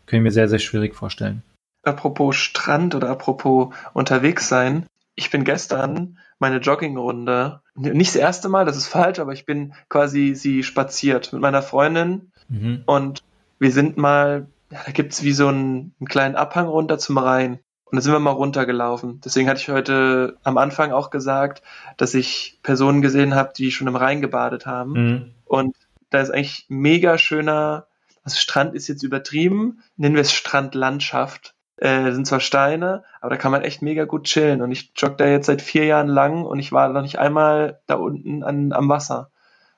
können 0.06 0.22
ich 0.22 0.24
mir 0.24 0.32
sehr, 0.32 0.48
sehr 0.48 0.60
schwierig 0.60 0.94
vorstellen. 0.94 1.42
Apropos 1.82 2.36
Strand 2.36 2.94
oder 2.94 3.08
apropos 3.08 3.74
unterwegs 3.92 4.48
sein. 4.48 4.86
Ich 5.16 5.30
bin 5.30 5.44
gestern 5.44 6.18
meine 6.38 6.58
Joggingrunde, 6.58 7.60
nicht 7.74 8.14
das 8.14 8.20
erste 8.20 8.48
Mal, 8.48 8.64
das 8.64 8.76
ist 8.76 8.86
falsch, 8.86 9.18
aber 9.18 9.32
ich 9.32 9.46
bin 9.46 9.74
quasi 9.88 10.34
sie 10.34 10.62
spaziert 10.62 11.32
mit 11.32 11.42
meiner 11.42 11.62
Freundin 11.62 12.32
mhm. 12.48 12.82
und 12.86 13.22
wir 13.58 13.72
sind 13.72 13.96
mal 13.96 14.46
ja, 14.72 14.80
da 14.86 14.92
gibt's 14.92 15.22
wie 15.22 15.32
so 15.32 15.48
einen, 15.48 15.94
einen 16.00 16.08
kleinen 16.08 16.34
Abhang 16.34 16.66
runter 16.66 16.98
zum 16.98 17.18
Rhein. 17.18 17.60
Und 17.84 17.96
da 17.96 18.00
sind 18.00 18.12
wir 18.12 18.20
mal 18.20 18.30
runtergelaufen. 18.30 19.20
Deswegen 19.22 19.50
hatte 19.50 19.60
ich 19.60 19.68
heute 19.68 20.38
am 20.44 20.56
Anfang 20.56 20.92
auch 20.92 21.10
gesagt, 21.10 21.62
dass 21.98 22.14
ich 22.14 22.58
Personen 22.62 23.02
gesehen 23.02 23.34
habe, 23.34 23.52
die 23.54 23.70
schon 23.70 23.86
im 23.86 23.96
Rhein 23.96 24.22
gebadet 24.22 24.64
haben. 24.64 24.92
Mhm. 24.92 25.34
Und 25.44 25.76
da 26.08 26.20
ist 26.20 26.30
eigentlich 26.30 26.64
mega 26.68 27.18
schöner, 27.18 27.86
also 28.24 28.38
Strand 28.38 28.74
ist 28.74 28.88
jetzt 28.88 29.02
übertrieben, 29.02 29.82
nennen 29.96 30.14
wir 30.14 30.22
es 30.22 30.32
Strandlandschaft. 30.32 31.54
Äh, 31.76 32.12
sind 32.12 32.26
zwar 32.26 32.40
Steine, 32.40 33.02
aber 33.20 33.30
da 33.30 33.36
kann 33.36 33.50
man 33.50 33.62
echt 33.62 33.82
mega 33.82 34.04
gut 34.04 34.24
chillen. 34.24 34.62
Und 34.62 34.72
ich 34.72 34.92
jogge 34.96 35.16
da 35.16 35.26
jetzt 35.26 35.46
seit 35.46 35.60
vier 35.60 35.84
Jahren 35.84 36.08
lang 36.08 36.44
und 36.44 36.60
ich 36.60 36.72
war 36.72 36.88
noch 36.88 37.02
nicht 37.02 37.18
einmal 37.18 37.80
da 37.86 37.96
unten 37.96 38.42
an, 38.42 38.72
am 38.72 38.88
Wasser. 38.88 39.30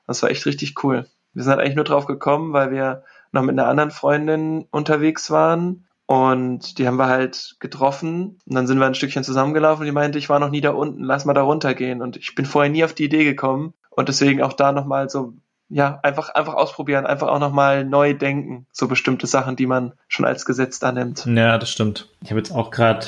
Das 0.06 0.22
war 0.22 0.30
echt 0.30 0.46
richtig 0.46 0.84
cool. 0.84 1.06
Wir 1.32 1.42
sind 1.42 1.50
halt 1.50 1.60
eigentlich 1.60 1.76
nur 1.76 1.84
drauf 1.84 2.06
gekommen, 2.06 2.52
weil 2.52 2.70
wir 2.70 3.02
noch 3.34 3.42
mit 3.42 3.58
einer 3.58 3.68
anderen 3.68 3.90
Freundin 3.90 4.66
unterwegs 4.70 5.30
waren 5.30 5.86
und 6.06 6.78
die 6.78 6.86
haben 6.86 6.98
wir 6.98 7.08
halt 7.08 7.56
getroffen 7.60 8.38
und 8.46 8.54
dann 8.54 8.66
sind 8.66 8.78
wir 8.78 8.86
ein 8.86 8.94
Stückchen 8.94 9.24
zusammengelaufen 9.24 9.80
und 9.80 9.86
die 9.86 9.92
meinte, 9.92 10.18
ich 10.18 10.28
war 10.28 10.38
noch 10.38 10.50
nie 10.50 10.60
da 10.60 10.70
unten, 10.70 11.02
lass 11.02 11.24
mal 11.24 11.34
da 11.34 11.42
runtergehen 11.42 12.00
und 12.00 12.16
ich 12.16 12.34
bin 12.34 12.46
vorher 12.46 12.70
nie 12.70 12.84
auf 12.84 12.94
die 12.94 13.04
Idee 13.04 13.24
gekommen 13.24 13.74
und 13.90 14.08
deswegen 14.08 14.42
auch 14.42 14.52
da 14.52 14.72
nochmal 14.72 15.10
so, 15.10 15.34
ja, 15.68 15.98
einfach, 16.02 16.28
einfach 16.30 16.54
ausprobieren, 16.54 17.06
einfach 17.06 17.28
auch 17.28 17.38
nochmal 17.38 17.84
neu 17.84 18.14
denken, 18.14 18.66
so 18.70 18.86
bestimmte 18.86 19.26
Sachen, 19.26 19.56
die 19.56 19.66
man 19.66 19.94
schon 20.08 20.26
als 20.26 20.44
Gesetz 20.44 20.78
da 20.78 20.92
nimmt. 20.92 21.26
Ja, 21.26 21.58
das 21.58 21.70
stimmt. 21.70 22.08
Ich 22.22 22.30
habe 22.30 22.40
jetzt 22.40 22.52
auch 22.52 22.70
gerade 22.70 23.06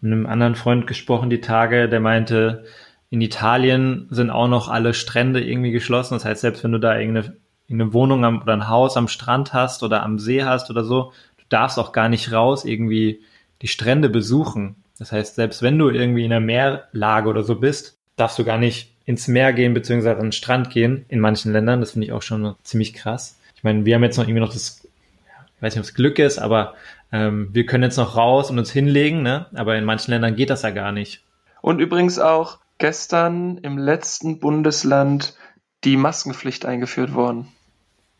mit 0.00 0.12
einem 0.12 0.26
anderen 0.26 0.56
Freund 0.56 0.86
gesprochen 0.86 1.30
die 1.30 1.40
Tage, 1.40 1.88
der 1.88 2.00
meinte, 2.00 2.64
in 3.10 3.20
Italien 3.20 4.08
sind 4.10 4.30
auch 4.30 4.48
noch 4.48 4.68
alle 4.68 4.94
Strände 4.94 5.44
irgendwie 5.44 5.70
geschlossen. 5.70 6.14
Das 6.14 6.24
heißt, 6.24 6.40
selbst 6.40 6.64
wenn 6.64 6.72
du 6.72 6.78
da 6.78 6.98
irgendeine 6.98 7.36
eine 7.72 7.92
Wohnung 7.92 8.24
am, 8.24 8.42
oder 8.42 8.52
ein 8.52 8.68
Haus 8.68 8.96
am 8.96 9.08
Strand 9.08 9.52
hast 9.52 9.82
oder 9.82 10.02
am 10.02 10.18
See 10.18 10.44
hast 10.44 10.70
oder 10.70 10.84
so, 10.84 11.12
du 11.38 11.44
darfst 11.48 11.78
auch 11.78 11.92
gar 11.92 12.08
nicht 12.08 12.32
raus 12.32 12.64
irgendwie 12.64 13.22
die 13.62 13.68
Strände 13.68 14.08
besuchen. 14.08 14.76
Das 14.98 15.12
heißt, 15.12 15.34
selbst 15.34 15.62
wenn 15.62 15.78
du 15.78 15.90
irgendwie 15.90 16.24
in 16.24 16.32
einer 16.32 16.44
Meerlage 16.44 17.28
oder 17.28 17.42
so 17.42 17.56
bist, 17.56 17.98
darfst 18.16 18.38
du 18.38 18.44
gar 18.44 18.58
nicht 18.58 18.92
ins 19.04 19.28
Meer 19.28 19.52
gehen 19.52 19.74
beziehungsweise 19.74 20.16
an 20.16 20.26
den 20.26 20.32
Strand 20.32 20.70
gehen 20.70 21.04
in 21.08 21.20
manchen 21.20 21.52
Ländern. 21.52 21.80
Das 21.80 21.92
finde 21.92 22.06
ich 22.06 22.12
auch 22.12 22.22
schon 22.22 22.54
ziemlich 22.62 22.94
krass. 22.94 23.38
Ich 23.56 23.64
meine, 23.64 23.84
wir 23.84 23.94
haben 23.94 24.02
jetzt 24.02 24.16
noch 24.16 24.24
irgendwie 24.24 24.40
noch 24.40 24.52
das, 24.52 24.82
ich 24.84 25.62
weiß 25.62 25.74
nicht, 25.74 25.80
ob 25.80 25.88
es 25.88 25.94
Glück 25.94 26.18
ist, 26.18 26.38
aber 26.38 26.74
ähm, 27.12 27.48
wir 27.52 27.66
können 27.66 27.84
jetzt 27.84 27.96
noch 27.96 28.16
raus 28.16 28.50
und 28.50 28.58
uns 28.58 28.70
hinlegen, 28.70 29.22
ne? 29.22 29.46
aber 29.54 29.76
in 29.76 29.84
manchen 29.84 30.10
Ländern 30.10 30.36
geht 30.36 30.50
das 30.50 30.62
ja 30.62 30.70
gar 30.70 30.92
nicht. 30.92 31.22
Und 31.60 31.80
übrigens 31.80 32.18
auch 32.18 32.58
gestern 32.78 33.58
im 33.58 33.78
letzten 33.78 34.40
Bundesland 34.40 35.36
die 35.84 35.96
Maskenpflicht 35.96 36.64
eingeführt 36.64 37.14
worden. 37.14 37.48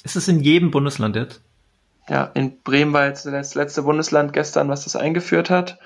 Ist 0.02 0.16
es 0.16 0.28
in 0.28 0.40
jedem 0.40 0.70
Bundesland 0.70 1.16
jetzt? 1.16 1.42
Ja, 2.08 2.24
in 2.34 2.60
Bremen 2.62 2.92
war 2.92 3.06
jetzt 3.06 3.26
das 3.26 3.54
letzte 3.54 3.82
Bundesland 3.82 4.32
gestern, 4.32 4.68
was 4.68 4.84
das 4.84 4.96
eingeführt 4.96 5.50
hat. 5.50 5.78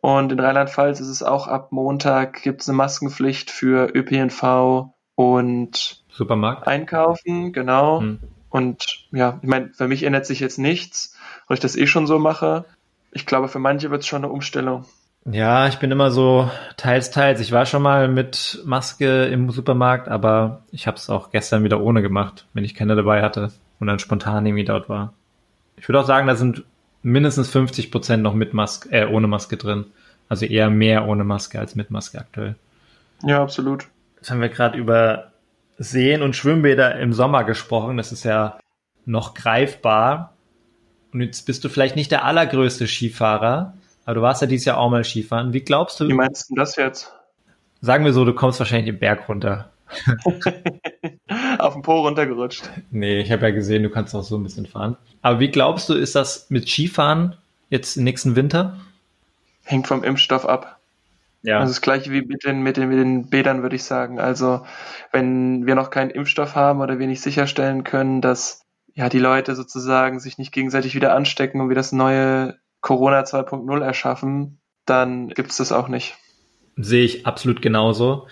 Und 0.00 0.32
in 0.32 0.40
Rheinland-Pfalz 0.40 1.00
ist 1.00 1.08
es 1.08 1.22
auch 1.22 1.48
ab 1.48 1.72
Montag 1.72 2.42
gibt 2.42 2.62
es 2.62 2.68
eine 2.68 2.76
Maskenpflicht 2.76 3.50
für 3.50 3.94
ÖPNV 3.94 4.92
und 5.16 6.04
Supermarkt. 6.08 6.66
Einkaufen, 6.66 7.52
genau. 7.52 8.00
Hm. 8.00 8.18
Und 8.50 9.06
ja, 9.10 9.38
ich 9.42 9.48
meine, 9.48 9.72
für 9.72 9.88
mich 9.88 10.04
ändert 10.04 10.26
sich 10.26 10.40
jetzt 10.40 10.58
nichts, 10.58 11.16
weil 11.46 11.56
ich 11.56 11.60
das 11.60 11.76
eh 11.76 11.86
schon 11.86 12.06
so 12.06 12.18
mache. 12.18 12.64
Ich 13.12 13.26
glaube, 13.26 13.48
für 13.48 13.58
manche 13.58 13.90
wird 13.90 14.02
es 14.02 14.06
schon 14.06 14.24
eine 14.24 14.32
Umstellung. 14.32 14.84
Ja, 15.30 15.68
ich 15.68 15.78
bin 15.78 15.90
immer 15.90 16.10
so 16.10 16.50
teils, 16.76 17.10
teils. 17.10 17.40
Ich 17.40 17.52
war 17.52 17.66
schon 17.66 17.82
mal 17.82 18.08
mit 18.08 18.62
Maske 18.64 19.26
im 19.26 19.50
Supermarkt, 19.50 20.08
aber 20.08 20.62
ich 20.72 20.86
habe 20.86 20.96
es 20.96 21.10
auch 21.10 21.30
gestern 21.30 21.64
wieder 21.64 21.80
ohne 21.80 22.00
gemacht, 22.00 22.46
wenn 22.54 22.64
ich 22.64 22.74
keine 22.74 22.96
dabei 22.96 23.22
hatte 23.22 23.52
und 23.78 23.86
dann 23.86 23.98
spontan 23.98 24.46
irgendwie 24.46 24.64
dort 24.64 24.88
war. 24.88 25.12
Ich 25.76 25.88
würde 25.88 26.00
auch 26.00 26.06
sagen, 26.06 26.26
da 26.26 26.34
sind 26.34 26.64
mindestens 27.02 27.50
50 27.50 27.90
Prozent 27.90 28.22
noch 28.22 28.34
mit 28.34 28.54
Maske, 28.54 28.90
äh, 28.90 29.06
ohne 29.06 29.26
Maske 29.26 29.56
drin. 29.56 29.86
Also 30.28 30.46
eher 30.46 30.70
mehr 30.70 31.06
ohne 31.06 31.24
Maske 31.24 31.58
als 31.58 31.74
mit 31.74 31.90
Maske 31.90 32.18
aktuell. 32.18 32.54
Ja, 33.22 33.42
absolut. 33.42 33.86
Jetzt 34.16 34.30
haben 34.30 34.40
wir 34.40 34.48
gerade 34.48 34.78
über 34.78 35.32
Seen 35.78 36.22
und 36.22 36.36
Schwimmbäder 36.36 36.98
im 36.98 37.12
Sommer 37.12 37.44
gesprochen. 37.44 37.98
Das 37.98 38.12
ist 38.12 38.24
ja 38.24 38.58
noch 39.04 39.34
greifbar. 39.34 40.34
Und 41.12 41.20
jetzt 41.20 41.46
bist 41.46 41.64
du 41.64 41.68
vielleicht 41.68 41.96
nicht 41.96 42.10
der 42.10 42.24
allergrößte 42.24 42.86
Skifahrer, 42.86 43.74
aber 44.08 44.14
du 44.14 44.22
warst 44.22 44.40
ja 44.40 44.46
dieses 44.46 44.64
Jahr 44.64 44.78
auch 44.78 44.88
mal 44.88 45.04
Skifahren. 45.04 45.52
Wie 45.52 45.60
glaubst 45.60 46.00
du? 46.00 46.08
Wie 46.08 46.14
meinst 46.14 46.48
du 46.48 46.54
das 46.54 46.76
jetzt? 46.76 47.12
Sagen 47.82 48.06
wir 48.06 48.14
so, 48.14 48.24
du 48.24 48.32
kommst 48.32 48.58
wahrscheinlich 48.58 48.86
den 48.86 48.98
Berg 48.98 49.28
runter. 49.28 49.68
Auf 51.58 51.74
den 51.74 51.82
Po 51.82 52.00
runtergerutscht. 52.00 52.70
Nee, 52.90 53.20
ich 53.20 53.30
habe 53.30 53.42
ja 53.42 53.50
gesehen, 53.50 53.82
du 53.82 53.90
kannst 53.90 54.14
auch 54.14 54.22
so 54.22 54.38
ein 54.38 54.44
bisschen 54.44 54.64
fahren. 54.64 54.96
Aber 55.20 55.40
wie 55.40 55.50
glaubst 55.50 55.90
du, 55.90 55.92
ist 55.92 56.14
das 56.14 56.48
mit 56.48 56.70
Skifahren 56.70 57.36
jetzt 57.68 57.98
im 57.98 58.04
nächsten 58.04 58.34
Winter? 58.34 58.78
Hängt 59.64 59.86
vom 59.86 60.02
Impfstoff 60.02 60.46
ab. 60.46 60.78
Ja. 61.42 61.58
Also 61.58 61.72
das 61.72 61.82
gleiche 61.82 62.10
wie 62.10 62.22
mit 62.22 62.46
den, 62.46 62.62
mit 62.62 62.78
den, 62.78 62.88
mit 62.88 62.98
den 62.98 63.28
Bädern, 63.28 63.60
würde 63.60 63.76
ich 63.76 63.84
sagen. 63.84 64.18
Also 64.20 64.64
wenn 65.12 65.66
wir 65.66 65.74
noch 65.74 65.90
keinen 65.90 66.08
Impfstoff 66.08 66.54
haben 66.54 66.80
oder 66.80 66.98
wir 66.98 67.08
nicht 67.08 67.20
sicherstellen 67.20 67.84
können, 67.84 68.22
dass 68.22 68.62
ja 68.94 69.10
die 69.10 69.18
Leute 69.18 69.54
sozusagen 69.54 70.18
sich 70.18 70.38
nicht 70.38 70.52
gegenseitig 70.52 70.94
wieder 70.94 71.14
anstecken 71.14 71.60
und 71.60 71.68
wir 71.68 71.76
das 71.76 71.92
neue 71.92 72.56
Corona 72.80 73.22
2.0 73.22 73.82
erschaffen, 73.82 74.60
dann 74.86 75.28
gibt 75.28 75.50
es 75.50 75.58
das 75.58 75.72
auch 75.72 75.88
nicht. 75.88 76.16
Sehe 76.76 77.04
ich 77.04 77.26
absolut 77.26 77.60
genauso. 77.60 78.26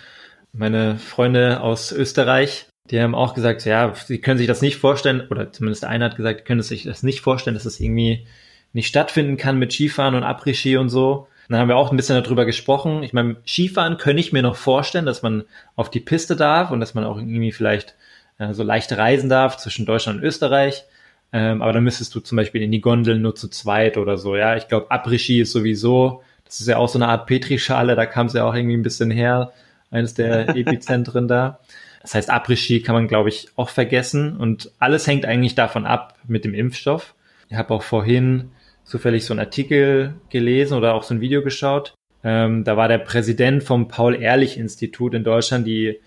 Meine 0.53 0.99
Freunde 0.99 1.61
aus 1.61 1.93
Österreich, 1.93 2.69
die 2.91 3.01
haben 3.01 3.15
auch 3.15 3.35
gesagt, 3.35 3.65
ja, 3.65 3.93
sie 3.95 4.21
können 4.21 4.39
sich 4.39 4.47
das 4.47 4.63
nicht 4.63 4.77
vorstellen, 4.77 5.27
oder 5.31 5.53
zumindest 5.53 5.85
einer 5.85 6.07
hat 6.07 6.17
gesagt, 6.17 6.45
können 6.45 6.63
sich 6.63 6.85
das 6.85 7.03
nicht 7.03 7.21
vorstellen, 7.21 7.55
dass 7.55 7.65
das 7.65 7.81
irgendwie 7.81 8.27
nicht 8.73 8.89
stattfinden 8.89 9.37
kann 9.37 9.59
mit 9.59 9.73
Skifahren 9.73 10.15
und 10.15 10.23
Après-Ski 10.23 10.77
und 10.77 10.89
so. 10.89 11.29
dann 11.49 11.59
haben 11.59 11.69
wir 11.69 11.77
auch 11.77 11.91
ein 11.91 11.97
bisschen 11.97 12.23
darüber 12.23 12.45
gesprochen. 12.45 13.03
Ich 13.03 13.13
meine, 13.13 13.37
Skifahren 13.47 13.99
könnte 13.99 14.21
ich 14.21 14.33
mir 14.33 14.43
noch 14.43 14.57
vorstellen, 14.57 15.07
dass 15.07 15.23
man 15.23 15.45
auf 15.77 15.91
die 15.91 16.01
Piste 16.01 16.37
darf 16.37 16.71
und 16.71 16.81
dass 16.81 16.95
man 16.95 17.05
auch 17.05 17.19
irgendwie 17.19 17.53
vielleicht 17.53 17.97
äh, 18.39 18.53
so 18.53 18.63
leicht 18.63 18.93
reisen 18.93 19.29
darf 19.29 19.57
zwischen 19.57 19.87
Deutschland 19.87 20.19
und 20.19 20.25
Österreich. 20.25 20.85
Ähm, 21.37 21.61
aber 21.61 21.75
dann 21.75 21.85
müsstest 21.85 22.15
du 22.15 22.21
zum 22.21 22.37
Beispiel 22.37 22.63
in 22.63 22.73
die 22.73 22.81
Gondeln 22.81 23.21
nur 23.21 23.35
zu 23.35 23.49
zweit 23.49 23.99
oder 23.99 24.17
so. 24.17 24.37
Ja, 24.37 24.57
ich 24.57 24.69
glaube, 24.69 24.91
Après-Ski 24.91 25.43
ist 25.43 25.53
sowieso, 25.53 26.23
das 26.47 26.61
ist 26.61 26.67
ja 26.67 26.79
auch 26.79 26.89
so 26.89 26.99
eine 26.99 27.09
Art 27.09 27.27
Petrischale, 27.27 27.95
da 27.95 28.07
kam 28.07 28.29
es 28.29 28.33
ja 28.33 28.45
auch 28.45 28.55
irgendwie 28.55 28.75
ein 28.75 28.83
bisschen 28.83 29.11
her, 29.11 29.53
eines 29.91 30.15
der 30.15 30.49
Epizentren 30.57 31.29
da. 31.29 31.61
Das 32.01 32.15
heißt, 32.15 32.31
Après-Ski 32.31 32.81
kann 32.81 32.95
man, 32.95 33.07
glaube 33.07 33.29
ich, 33.29 33.49
auch 33.57 33.69
vergessen. 33.69 34.39
Und 34.39 34.73
alles 34.79 35.07
hängt 35.07 35.27
eigentlich 35.27 35.55
davon 35.55 35.85
ab 35.85 36.17
mit 36.27 36.47
dem 36.47 36.55
Impfstoff. 36.55 37.15
Ich 37.51 37.57
habe 37.59 37.75
auch 37.75 37.83
vorhin 37.83 38.53
zufällig 38.85 39.27
so 39.27 39.35
einen 39.35 39.41
Artikel 39.41 40.15
gelesen 40.31 40.79
oder 40.79 40.95
auch 40.95 41.03
so 41.03 41.13
ein 41.13 41.21
Video 41.21 41.43
geschaut. 41.43 41.93
Ähm, 42.25 42.65
da 42.65 42.79
war 42.79 42.89
der 42.89 42.99
Präsident 42.99 43.63
vom 43.63 43.89
Paul-Ehrlich-Institut 43.89 45.13
in 45.13 45.23
Deutschland, 45.23 45.67
die, 45.67 46.01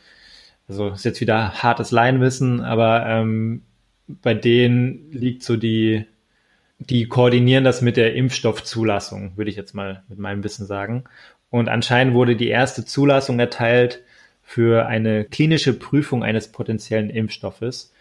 also 0.67 0.87
ist 0.87 1.05
jetzt 1.05 1.21
wieder 1.21 1.61
hartes 1.61 1.91
Laienwissen, 1.91 2.61
aber 2.61 3.05
ähm, 3.05 3.61
bei 4.21 4.33
denen 4.33 5.11
liegt 5.11 5.43
so 5.43 5.55
die, 5.55 6.05
die 6.79 7.07
koordinieren 7.07 7.63
das 7.63 7.81
mit 7.81 7.97
der 7.97 8.15
Impfstoffzulassung, 8.15 9.37
würde 9.37 9.51
ich 9.51 9.57
jetzt 9.57 9.73
mal 9.73 10.03
mit 10.09 10.19
meinem 10.19 10.43
Wissen 10.43 10.65
sagen. 10.65 11.03
Und 11.49 11.69
anscheinend 11.69 12.13
wurde 12.13 12.35
die 12.35 12.47
erste 12.47 12.85
Zulassung 12.85 13.39
erteilt 13.39 14.03
für 14.41 14.87
eine 14.87 15.25
klinische 15.25 15.73
Prüfung 15.73 16.23
eines 16.23 16.51
potenziellen 16.51 17.09
Impfstoffes. 17.09 17.93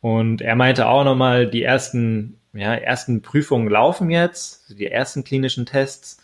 Und 0.00 0.40
er 0.40 0.54
meinte 0.54 0.86
auch 0.86 1.04
nochmal, 1.04 1.48
die 1.48 1.62
ersten, 1.62 2.38
ja, 2.52 2.74
ersten 2.74 3.22
Prüfungen 3.22 3.68
laufen 3.68 4.10
jetzt, 4.10 4.78
die 4.78 4.86
ersten 4.86 5.24
klinischen 5.24 5.66
Tests. 5.66 6.22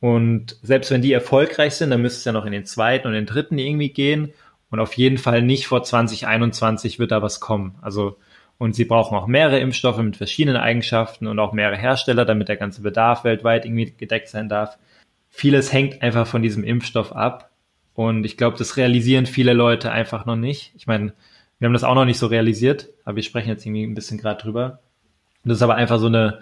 Und 0.00 0.58
selbst 0.62 0.90
wenn 0.90 1.02
die 1.02 1.12
erfolgreich 1.12 1.74
sind, 1.74 1.90
dann 1.90 2.02
müsste 2.02 2.18
es 2.18 2.24
ja 2.24 2.32
noch 2.32 2.46
in 2.46 2.52
den 2.52 2.64
zweiten 2.64 3.06
und 3.06 3.12
den 3.14 3.26
dritten 3.26 3.58
irgendwie 3.58 3.90
gehen. 3.90 4.32
Und 4.70 4.80
auf 4.80 4.94
jeden 4.94 5.18
Fall 5.18 5.42
nicht 5.42 5.66
vor 5.66 5.82
2021 5.82 6.98
wird 6.98 7.10
da 7.10 7.22
was 7.22 7.40
kommen. 7.40 7.76
Also, 7.82 8.16
und 8.60 8.74
sie 8.74 8.84
brauchen 8.84 9.16
auch 9.16 9.26
mehrere 9.26 9.58
Impfstoffe 9.58 10.02
mit 10.02 10.18
verschiedenen 10.18 10.58
Eigenschaften 10.58 11.26
und 11.26 11.38
auch 11.38 11.54
mehrere 11.54 11.78
Hersteller, 11.78 12.26
damit 12.26 12.48
der 12.48 12.58
ganze 12.58 12.82
Bedarf 12.82 13.24
weltweit 13.24 13.64
irgendwie 13.64 13.94
gedeckt 13.96 14.28
sein 14.28 14.50
darf. 14.50 14.76
Vieles 15.30 15.72
hängt 15.72 16.02
einfach 16.02 16.26
von 16.26 16.42
diesem 16.42 16.62
Impfstoff 16.62 17.10
ab. 17.16 17.52
Und 17.94 18.24
ich 18.24 18.36
glaube, 18.36 18.58
das 18.58 18.76
realisieren 18.76 19.24
viele 19.24 19.54
Leute 19.54 19.90
einfach 19.90 20.26
noch 20.26 20.36
nicht. 20.36 20.74
Ich 20.76 20.86
meine, 20.86 21.14
wir 21.58 21.66
haben 21.66 21.72
das 21.72 21.84
auch 21.84 21.94
noch 21.94 22.04
nicht 22.04 22.18
so 22.18 22.26
realisiert, 22.26 22.90
aber 23.06 23.16
wir 23.16 23.22
sprechen 23.22 23.48
jetzt 23.48 23.64
irgendwie 23.64 23.84
ein 23.84 23.94
bisschen 23.94 24.18
gerade 24.18 24.42
drüber. 24.42 24.80
Das 25.42 25.56
ist 25.56 25.62
aber 25.62 25.76
einfach 25.76 25.98
so 25.98 26.08
eine, 26.08 26.40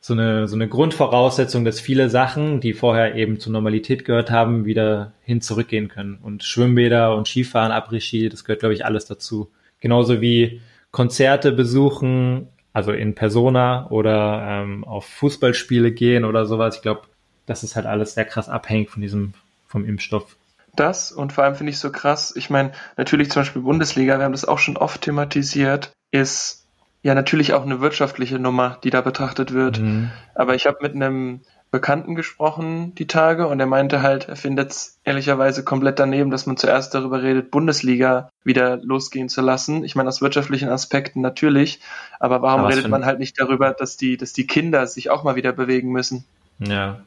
so 0.00 0.12
eine, 0.12 0.48
so 0.48 0.56
eine 0.56 0.66
Grundvoraussetzung, 0.66 1.64
dass 1.64 1.78
viele 1.78 2.10
Sachen, 2.10 2.58
die 2.58 2.72
vorher 2.72 3.14
eben 3.14 3.38
zur 3.38 3.52
Normalität 3.52 4.04
gehört 4.04 4.32
haben, 4.32 4.64
wieder 4.64 5.12
hin 5.22 5.40
zurückgehen 5.40 5.86
können. 5.86 6.18
Und 6.20 6.42
Schwimmbäder 6.42 7.14
und 7.14 7.28
Skifahren, 7.28 7.70
Après-Ski, 7.70 8.28
das 8.28 8.42
gehört, 8.42 8.58
glaube 8.58 8.74
ich, 8.74 8.84
alles 8.84 9.06
dazu. 9.06 9.52
Genauso 9.78 10.20
wie 10.20 10.60
Konzerte 10.94 11.50
besuchen, 11.50 12.46
also 12.72 12.92
in 12.92 13.16
Persona 13.16 13.88
oder 13.90 14.44
ähm, 14.46 14.84
auf 14.84 15.06
Fußballspiele 15.06 15.90
gehen 15.90 16.24
oder 16.24 16.46
sowas. 16.46 16.76
Ich 16.76 16.82
glaube, 16.82 17.02
das 17.46 17.64
ist 17.64 17.74
halt 17.74 17.84
alles 17.84 18.14
sehr 18.14 18.24
krass 18.24 18.48
abhängig 18.48 18.90
von 18.90 19.02
diesem, 19.02 19.34
vom 19.66 19.84
Impfstoff 19.84 20.36
das 20.76 21.12
und 21.12 21.32
vor 21.32 21.44
allem 21.44 21.54
finde 21.54 21.70
ich 21.70 21.78
so 21.78 21.92
krass, 21.92 22.34
ich 22.34 22.50
meine, 22.50 22.72
natürlich 22.96 23.30
zum 23.30 23.42
Beispiel 23.42 23.62
Bundesliga, 23.62 24.18
wir 24.18 24.24
haben 24.24 24.32
das 24.32 24.44
auch 24.44 24.58
schon 24.58 24.76
oft 24.76 25.02
thematisiert, 25.02 25.92
ist 26.10 26.66
ja 27.04 27.14
natürlich 27.14 27.52
auch 27.52 27.62
eine 27.62 27.80
wirtschaftliche 27.80 28.40
Nummer, 28.40 28.78
die 28.82 28.90
da 28.90 29.00
betrachtet 29.00 29.52
wird. 29.52 29.78
Mhm. 29.78 30.10
Aber 30.34 30.56
ich 30.56 30.66
habe 30.66 30.78
mit 30.80 30.96
einem 30.96 31.42
Bekannten 31.74 32.14
gesprochen 32.14 32.94
die 32.94 33.08
Tage 33.08 33.48
und 33.48 33.58
er 33.58 33.66
meinte 33.66 34.00
halt, 34.00 34.28
er 34.28 34.36
findet 34.36 34.70
es 34.70 35.00
ehrlicherweise 35.02 35.64
komplett 35.64 35.98
daneben, 35.98 36.30
dass 36.30 36.46
man 36.46 36.56
zuerst 36.56 36.94
darüber 36.94 37.20
redet, 37.20 37.50
Bundesliga 37.50 38.30
wieder 38.44 38.76
losgehen 38.76 39.28
zu 39.28 39.40
lassen. 39.40 39.82
Ich 39.82 39.96
meine, 39.96 40.08
aus 40.08 40.22
wirtschaftlichen 40.22 40.68
Aspekten 40.68 41.20
natürlich, 41.20 41.80
aber 42.20 42.42
warum 42.42 42.60
aber 42.60 42.68
redet 42.68 42.86
man 42.86 43.04
halt 43.04 43.18
nicht 43.18 43.40
darüber, 43.40 43.72
dass 43.72 43.96
die, 43.96 44.16
dass 44.16 44.32
die 44.32 44.46
Kinder 44.46 44.86
sich 44.86 45.10
auch 45.10 45.24
mal 45.24 45.34
wieder 45.34 45.52
bewegen 45.52 45.90
müssen? 45.90 46.24
Ja, 46.60 47.00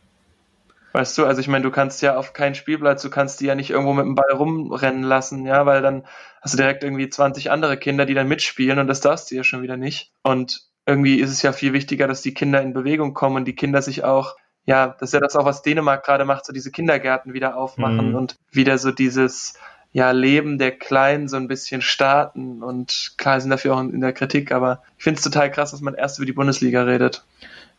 Weißt 0.92 1.18
du, 1.18 1.26
also 1.26 1.40
ich 1.40 1.48
meine, 1.48 1.64
du 1.64 1.72
kannst 1.72 2.02
ja 2.02 2.18
auf 2.18 2.34
keinen 2.34 2.56
Spielplatz, 2.56 3.04
du 3.04 3.10
kannst 3.10 3.40
die 3.40 3.46
ja 3.46 3.56
nicht 3.56 3.70
irgendwo 3.70 3.94
mit 3.94 4.04
dem 4.04 4.16
Ball 4.16 4.32
rumrennen 4.34 5.04
lassen, 5.04 5.46
ja, 5.46 5.66
weil 5.66 5.82
dann 5.82 6.04
hast 6.42 6.56
du 6.56 6.58
direkt 6.58 6.84
irgendwie 6.84 7.08
20 7.08 7.52
andere 7.52 7.78
Kinder, 7.78 8.06
die 8.06 8.16
dann 8.16 8.28
mitspielen 8.28 8.80
und 8.80 8.88
das 8.88 9.00
darfst 9.00 9.32
du 9.32 9.36
ja 9.36 9.44
schon 9.44 9.62
wieder 9.62 9.78
nicht. 9.78 10.12
Und 10.24 10.68
irgendwie 10.86 11.20
ist 11.20 11.30
es 11.30 11.42
ja 11.42 11.54
viel 11.54 11.72
wichtiger, 11.72 12.08
dass 12.08 12.22
die 12.22 12.34
Kinder 12.34 12.62
in 12.62 12.74
Bewegung 12.74 13.14
kommen 13.14 13.38
und 13.38 13.46
die 13.46 13.56
Kinder 13.56 13.82
sich 13.82 14.04
auch, 14.04 14.36
ja, 14.68 14.96
das 15.00 15.10
ist 15.10 15.14
ja 15.14 15.20
das 15.20 15.36
auch, 15.36 15.46
was 15.46 15.64
Dänemark 15.64 16.06
gerade 16.06 16.26
macht, 16.26 16.46
so 16.46 16.54
diese 16.54 16.72
Kindergärten 16.72 17.34
wieder 17.34 17.58
aufmachen 17.58 18.10
mhm. 18.10 18.16
und 18.16 18.36
wieder 18.52 18.78
so 18.78 18.92
dieses, 18.92 19.56
ja, 19.94 20.12
Leben 20.12 20.60
der 20.60 20.72
Kleinen 20.72 21.28
so 21.28 21.38
ein 21.38 21.48
bisschen 21.48 21.82
starten 21.82 22.62
und 22.62 23.14
klar 23.18 23.42
sind 23.42 23.50
dafür 23.50 23.76
auch 23.76 23.80
in 23.80 24.02
der 24.02 24.14
Kritik, 24.14 24.52
aber 24.52 24.84
ich 24.98 25.06
finde 25.06 25.18
es 25.18 25.24
total 25.24 25.50
krass, 25.50 25.72
dass 25.72 25.82
man 25.82 25.96
erst 25.96 26.20
über 26.20 26.26
die 26.26 26.34
Bundesliga 26.34 26.84
redet. 26.84 27.24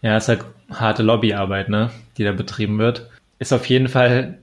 Ja, 0.00 0.16
ist 0.16 0.28
halt 0.28 0.44
harte 0.72 1.02
Lobbyarbeit, 1.02 1.68
ne, 1.68 1.90
die 2.16 2.24
da 2.24 2.32
betrieben 2.32 2.78
wird. 2.78 3.10
Ist 3.38 3.52
auf 3.52 3.66
jeden 3.66 3.88
Fall 3.88 4.38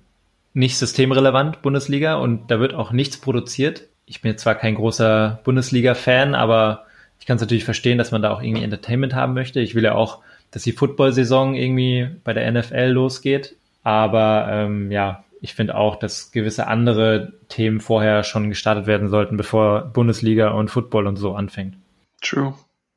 nicht 0.54 0.78
systemrelevant, 0.78 1.64
Bundesliga, 1.64 2.16
und 2.16 2.52
da 2.52 2.60
wird 2.60 2.76
auch 2.76 2.92
nichts 2.92 3.18
produziert. 3.18 3.84
Ich 4.06 4.22
bin 4.22 4.32
jetzt 4.32 4.44
zwar 4.44 4.56
kein 4.56 4.76
großer 4.76 5.40
Bundesliga-Fan, 5.44 6.36
aber 6.36 6.86
ich 7.20 7.26
kann 7.26 7.38
es 7.38 7.42
natürlich 7.42 7.66
verstehen, 7.66 7.98
dass 7.98 8.12
man 8.12 8.22
da 8.22 8.32
auch 8.32 8.42
irgendwie 8.42 8.64
Entertainment 8.64 9.16
haben 9.16 9.34
möchte. 9.34 9.60
Ich 9.60 9.74
will 9.74 9.84
ja 9.84 9.96
auch, 9.96 10.20
dass 10.56 10.64
die 10.64 10.72
Football-Saison 10.72 11.54
irgendwie 11.54 12.08
bei 12.24 12.32
der 12.32 12.50
NFL 12.50 12.88
losgeht. 12.88 13.58
Aber 13.84 14.48
ähm, 14.50 14.90
ja, 14.90 15.26
ich 15.42 15.54
finde 15.54 15.76
auch, 15.76 15.98
dass 15.98 16.32
gewisse 16.32 16.68
andere 16.68 17.34
Themen 17.50 17.82
vorher 17.82 18.24
schon 18.24 18.48
gestartet 18.48 18.88
werden 18.88 19.10
sollten, 19.10 19.36
bevor 19.36 19.82
Bundesliga 19.82 20.52
und 20.52 20.70
Football 20.70 21.08
und 21.08 21.18
so 21.18 21.36
anfängt. 21.36 21.76
True. 22.22 22.54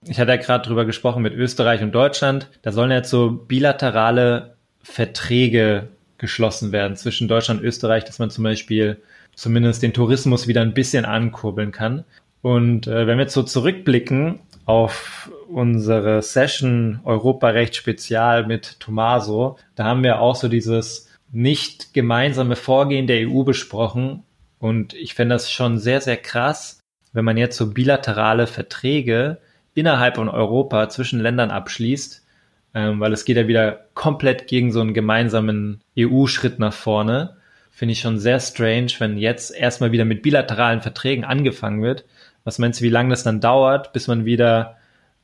Ich 0.06 0.20
hatte 0.20 0.30
ja 0.30 0.36
gerade 0.36 0.68
drüber 0.68 0.84
gesprochen 0.84 1.20
mit 1.20 1.34
Österreich 1.34 1.82
und 1.82 1.90
Deutschland. 1.90 2.48
Da 2.62 2.70
sollen 2.70 2.92
jetzt 2.92 3.10
so 3.10 3.32
bilaterale 3.32 4.54
Verträge 4.80 5.88
geschlossen 6.16 6.70
werden 6.70 6.96
zwischen 6.96 7.26
Deutschland 7.26 7.60
und 7.60 7.66
Österreich, 7.66 8.04
dass 8.04 8.20
man 8.20 8.30
zum 8.30 8.44
Beispiel 8.44 9.02
zumindest 9.34 9.82
den 9.82 9.92
Tourismus 9.92 10.46
wieder 10.46 10.62
ein 10.62 10.74
bisschen 10.74 11.04
ankurbeln 11.04 11.72
kann. 11.72 12.04
Und 12.40 12.86
äh, 12.86 13.08
wenn 13.08 13.18
wir 13.18 13.24
jetzt 13.24 13.34
so 13.34 13.42
zurückblicken 13.42 14.38
auf 14.64 15.32
unsere 15.48 16.22
Session 16.22 17.00
Europarecht 17.04 17.74
Spezial 17.74 18.46
mit 18.46 18.78
Tomaso, 18.80 19.58
da 19.74 19.84
haben 19.84 20.02
wir 20.02 20.20
auch 20.20 20.36
so 20.36 20.48
dieses 20.48 21.08
nicht 21.32 21.94
gemeinsame 21.94 22.56
Vorgehen 22.56 23.06
der 23.06 23.28
EU 23.28 23.42
besprochen. 23.42 24.22
Und 24.58 24.94
ich 24.94 25.14
fände 25.14 25.34
das 25.34 25.50
schon 25.50 25.78
sehr, 25.78 26.00
sehr 26.00 26.16
krass, 26.16 26.80
wenn 27.12 27.24
man 27.24 27.36
jetzt 27.36 27.56
so 27.56 27.70
bilaterale 27.70 28.46
Verträge 28.46 29.38
innerhalb 29.74 30.16
von 30.16 30.28
Europa 30.28 30.88
zwischen 30.88 31.20
Ländern 31.20 31.50
abschließt, 31.50 32.26
ähm, 32.74 33.00
weil 33.00 33.12
es 33.12 33.24
geht 33.24 33.36
ja 33.36 33.46
wieder 33.46 33.86
komplett 33.94 34.46
gegen 34.48 34.72
so 34.72 34.80
einen 34.80 34.94
gemeinsamen 34.94 35.80
EU-Schritt 35.98 36.58
nach 36.58 36.72
vorne. 36.72 37.36
Finde 37.70 37.92
ich 37.92 38.00
schon 38.00 38.18
sehr 38.18 38.40
strange, 38.40 38.90
wenn 38.98 39.18
jetzt 39.18 39.54
erstmal 39.54 39.92
wieder 39.92 40.04
mit 40.04 40.22
bilateralen 40.22 40.80
Verträgen 40.80 41.24
angefangen 41.24 41.82
wird. 41.82 42.04
Was 42.42 42.58
meinst 42.58 42.80
du, 42.80 42.84
wie 42.84 42.90
lange 42.90 43.10
das 43.10 43.22
dann 43.22 43.40
dauert, 43.40 43.92
bis 43.92 44.08
man 44.08 44.24
wieder 44.24 44.77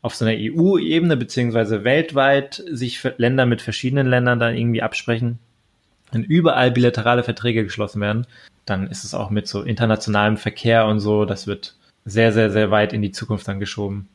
auf 0.04 0.14
so 0.14 0.26
einer 0.26 0.36
EU-Ebene 0.38 1.16
beziehungsweise 1.16 1.82
weltweit 1.82 2.62
sich 2.70 3.02
Länder 3.16 3.46
mit 3.46 3.62
verschiedenen 3.62 4.06
Ländern 4.06 4.38
dann 4.38 4.54
irgendwie 4.54 4.82
absprechen, 4.82 5.38
wenn 6.12 6.24
überall 6.24 6.70
bilaterale 6.70 7.22
Verträge 7.22 7.64
geschlossen 7.64 8.02
werden, 8.02 8.26
dann 8.66 8.86
ist 8.86 9.04
es 9.04 9.14
auch 9.14 9.30
mit 9.30 9.48
so 9.48 9.62
internationalem 9.62 10.36
Verkehr 10.36 10.84
und 10.84 11.00
so, 11.00 11.24
das 11.24 11.46
wird 11.46 11.76
sehr, 12.04 12.32
sehr, 12.32 12.50
sehr 12.50 12.70
weit 12.70 12.92
in 12.92 13.00
die 13.00 13.12
Zukunft 13.12 13.48
dann 13.48 13.60
geschoben. 13.60 14.10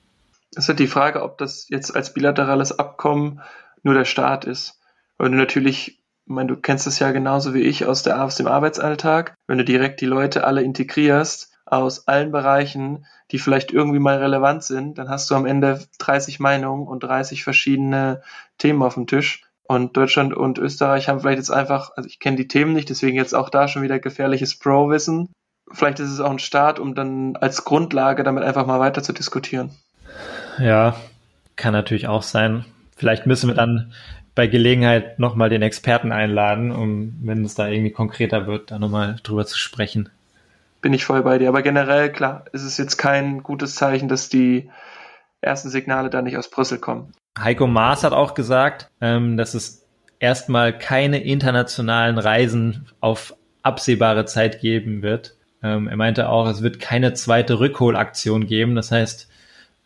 Es 0.51 0.65
ist 0.65 0.69
halt 0.69 0.77
die 0.77 0.85
Frage, 0.85 1.23
ob 1.23 1.39
das 1.39 1.67
jetzt 1.69 1.95
als 1.95 2.13
bilaterales 2.13 2.77
Abkommen 2.77 3.41
nur 3.81 3.95
der 3.95 4.05
Staat 4.05 4.45
ist. 4.45 4.79
Wenn 5.17 5.31
du 5.31 5.39
natürlich, 5.39 5.87
ich 5.87 5.99
meine, 6.27 6.49
du 6.49 6.55
kennst 6.55 6.85
es 6.85 6.99
ja 6.99 7.11
genauso 7.11 7.55
wie 7.55 7.63
ich 7.63 7.87
aus, 7.87 8.03
der, 8.03 8.23
aus 8.23 8.35
dem 8.35 8.45
Arbeitsalltag, 8.45 9.33
wenn 9.47 9.57
du 9.57 9.65
direkt 9.65 10.01
die 10.01 10.05
Leute 10.05 10.43
alle 10.43 10.61
integrierst 10.61 11.51
aus 11.71 12.07
allen 12.07 12.31
Bereichen, 12.31 13.05
die 13.31 13.39
vielleicht 13.39 13.71
irgendwie 13.71 13.99
mal 13.99 14.17
relevant 14.17 14.63
sind, 14.63 14.97
dann 14.97 15.09
hast 15.09 15.29
du 15.29 15.35
am 15.35 15.45
Ende 15.45 15.79
30 15.99 16.39
Meinungen 16.39 16.87
und 16.87 17.03
30 17.03 17.43
verschiedene 17.43 18.21
Themen 18.57 18.81
auf 18.81 18.95
dem 18.95 19.07
Tisch. 19.07 19.43
Und 19.63 19.95
Deutschland 19.95 20.33
und 20.33 20.57
Österreich 20.57 21.09
haben 21.09 21.19
vielleicht 21.19 21.37
jetzt 21.37 21.51
einfach, 21.51 21.91
also 21.95 22.07
ich 22.07 22.19
kenne 22.19 22.37
die 22.37 22.47
Themen 22.47 22.73
nicht, 22.73 22.89
deswegen 22.89 23.15
jetzt 23.15 23.35
auch 23.35 23.49
da 23.49 23.67
schon 23.67 23.83
wieder 23.83 23.99
gefährliches 23.99 24.57
Pro-Wissen. 24.57 25.29
Vielleicht 25.71 25.99
ist 25.99 26.09
es 26.09 26.19
auch 26.19 26.31
ein 26.31 26.39
Start, 26.39 26.79
um 26.79 26.95
dann 26.95 27.35
als 27.35 27.65
Grundlage 27.65 28.23
damit 28.23 28.43
einfach 28.43 28.65
mal 28.65 28.79
weiter 28.79 29.03
zu 29.03 29.13
diskutieren. 29.13 29.69
Ja, 30.57 30.95
kann 31.55 31.73
natürlich 31.73 32.07
auch 32.07 32.23
sein. 32.23 32.65
Vielleicht 32.95 33.27
müssen 33.27 33.47
wir 33.47 33.53
dann 33.53 33.93
bei 34.33 34.47
Gelegenheit 34.47 35.19
nochmal 35.19 35.49
den 35.49 35.61
Experten 35.61 36.11
einladen, 36.11 36.71
um, 36.71 37.13
wenn 37.21 37.45
es 37.45 37.55
da 37.55 37.67
irgendwie 37.67 37.91
konkreter 37.91 38.47
wird, 38.47 38.71
da 38.71 38.79
nochmal 38.79 39.17
drüber 39.21 39.45
zu 39.45 39.57
sprechen. 39.57 40.09
Bin 40.81 40.93
ich 40.93 41.05
voll 41.05 41.23
bei 41.23 41.37
dir. 41.37 41.49
Aber 41.49 41.61
generell, 41.61 42.11
klar, 42.11 42.45
ist 42.53 42.63
es 42.63 42.77
jetzt 42.77 42.97
kein 42.97 43.43
gutes 43.43 43.75
Zeichen, 43.75 44.07
dass 44.07 44.29
die 44.29 44.69
ersten 45.41 45.69
Signale 45.69 46.09
da 46.09 46.21
nicht 46.21 46.37
aus 46.37 46.49
Brüssel 46.49 46.79
kommen. 46.79 47.13
Heiko 47.37 47.67
Maas 47.67 48.03
hat 48.03 48.13
auch 48.13 48.33
gesagt, 48.33 48.89
ähm, 49.01 49.37
dass 49.37 49.53
es 49.53 49.85
erstmal 50.19 50.77
keine 50.77 51.23
internationalen 51.23 52.17
Reisen 52.17 52.87
auf 52.99 53.33
absehbare 53.61 54.25
Zeit 54.25 54.61
geben 54.61 55.01
wird. 55.01 55.35
Ähm, 55.63 55.87
er 55.87 55.97
meinte 55.97 56.29
auch, 56.29 56.47
es 56.47 56.61
wird 56.61 56.79
keine 56.79 57.13
zweite 57.13 57.59
Rückholaktion 57.59 58.47
geben. 58.47 58.75
Das 58.75 58.91
heißt, 58.91 59.29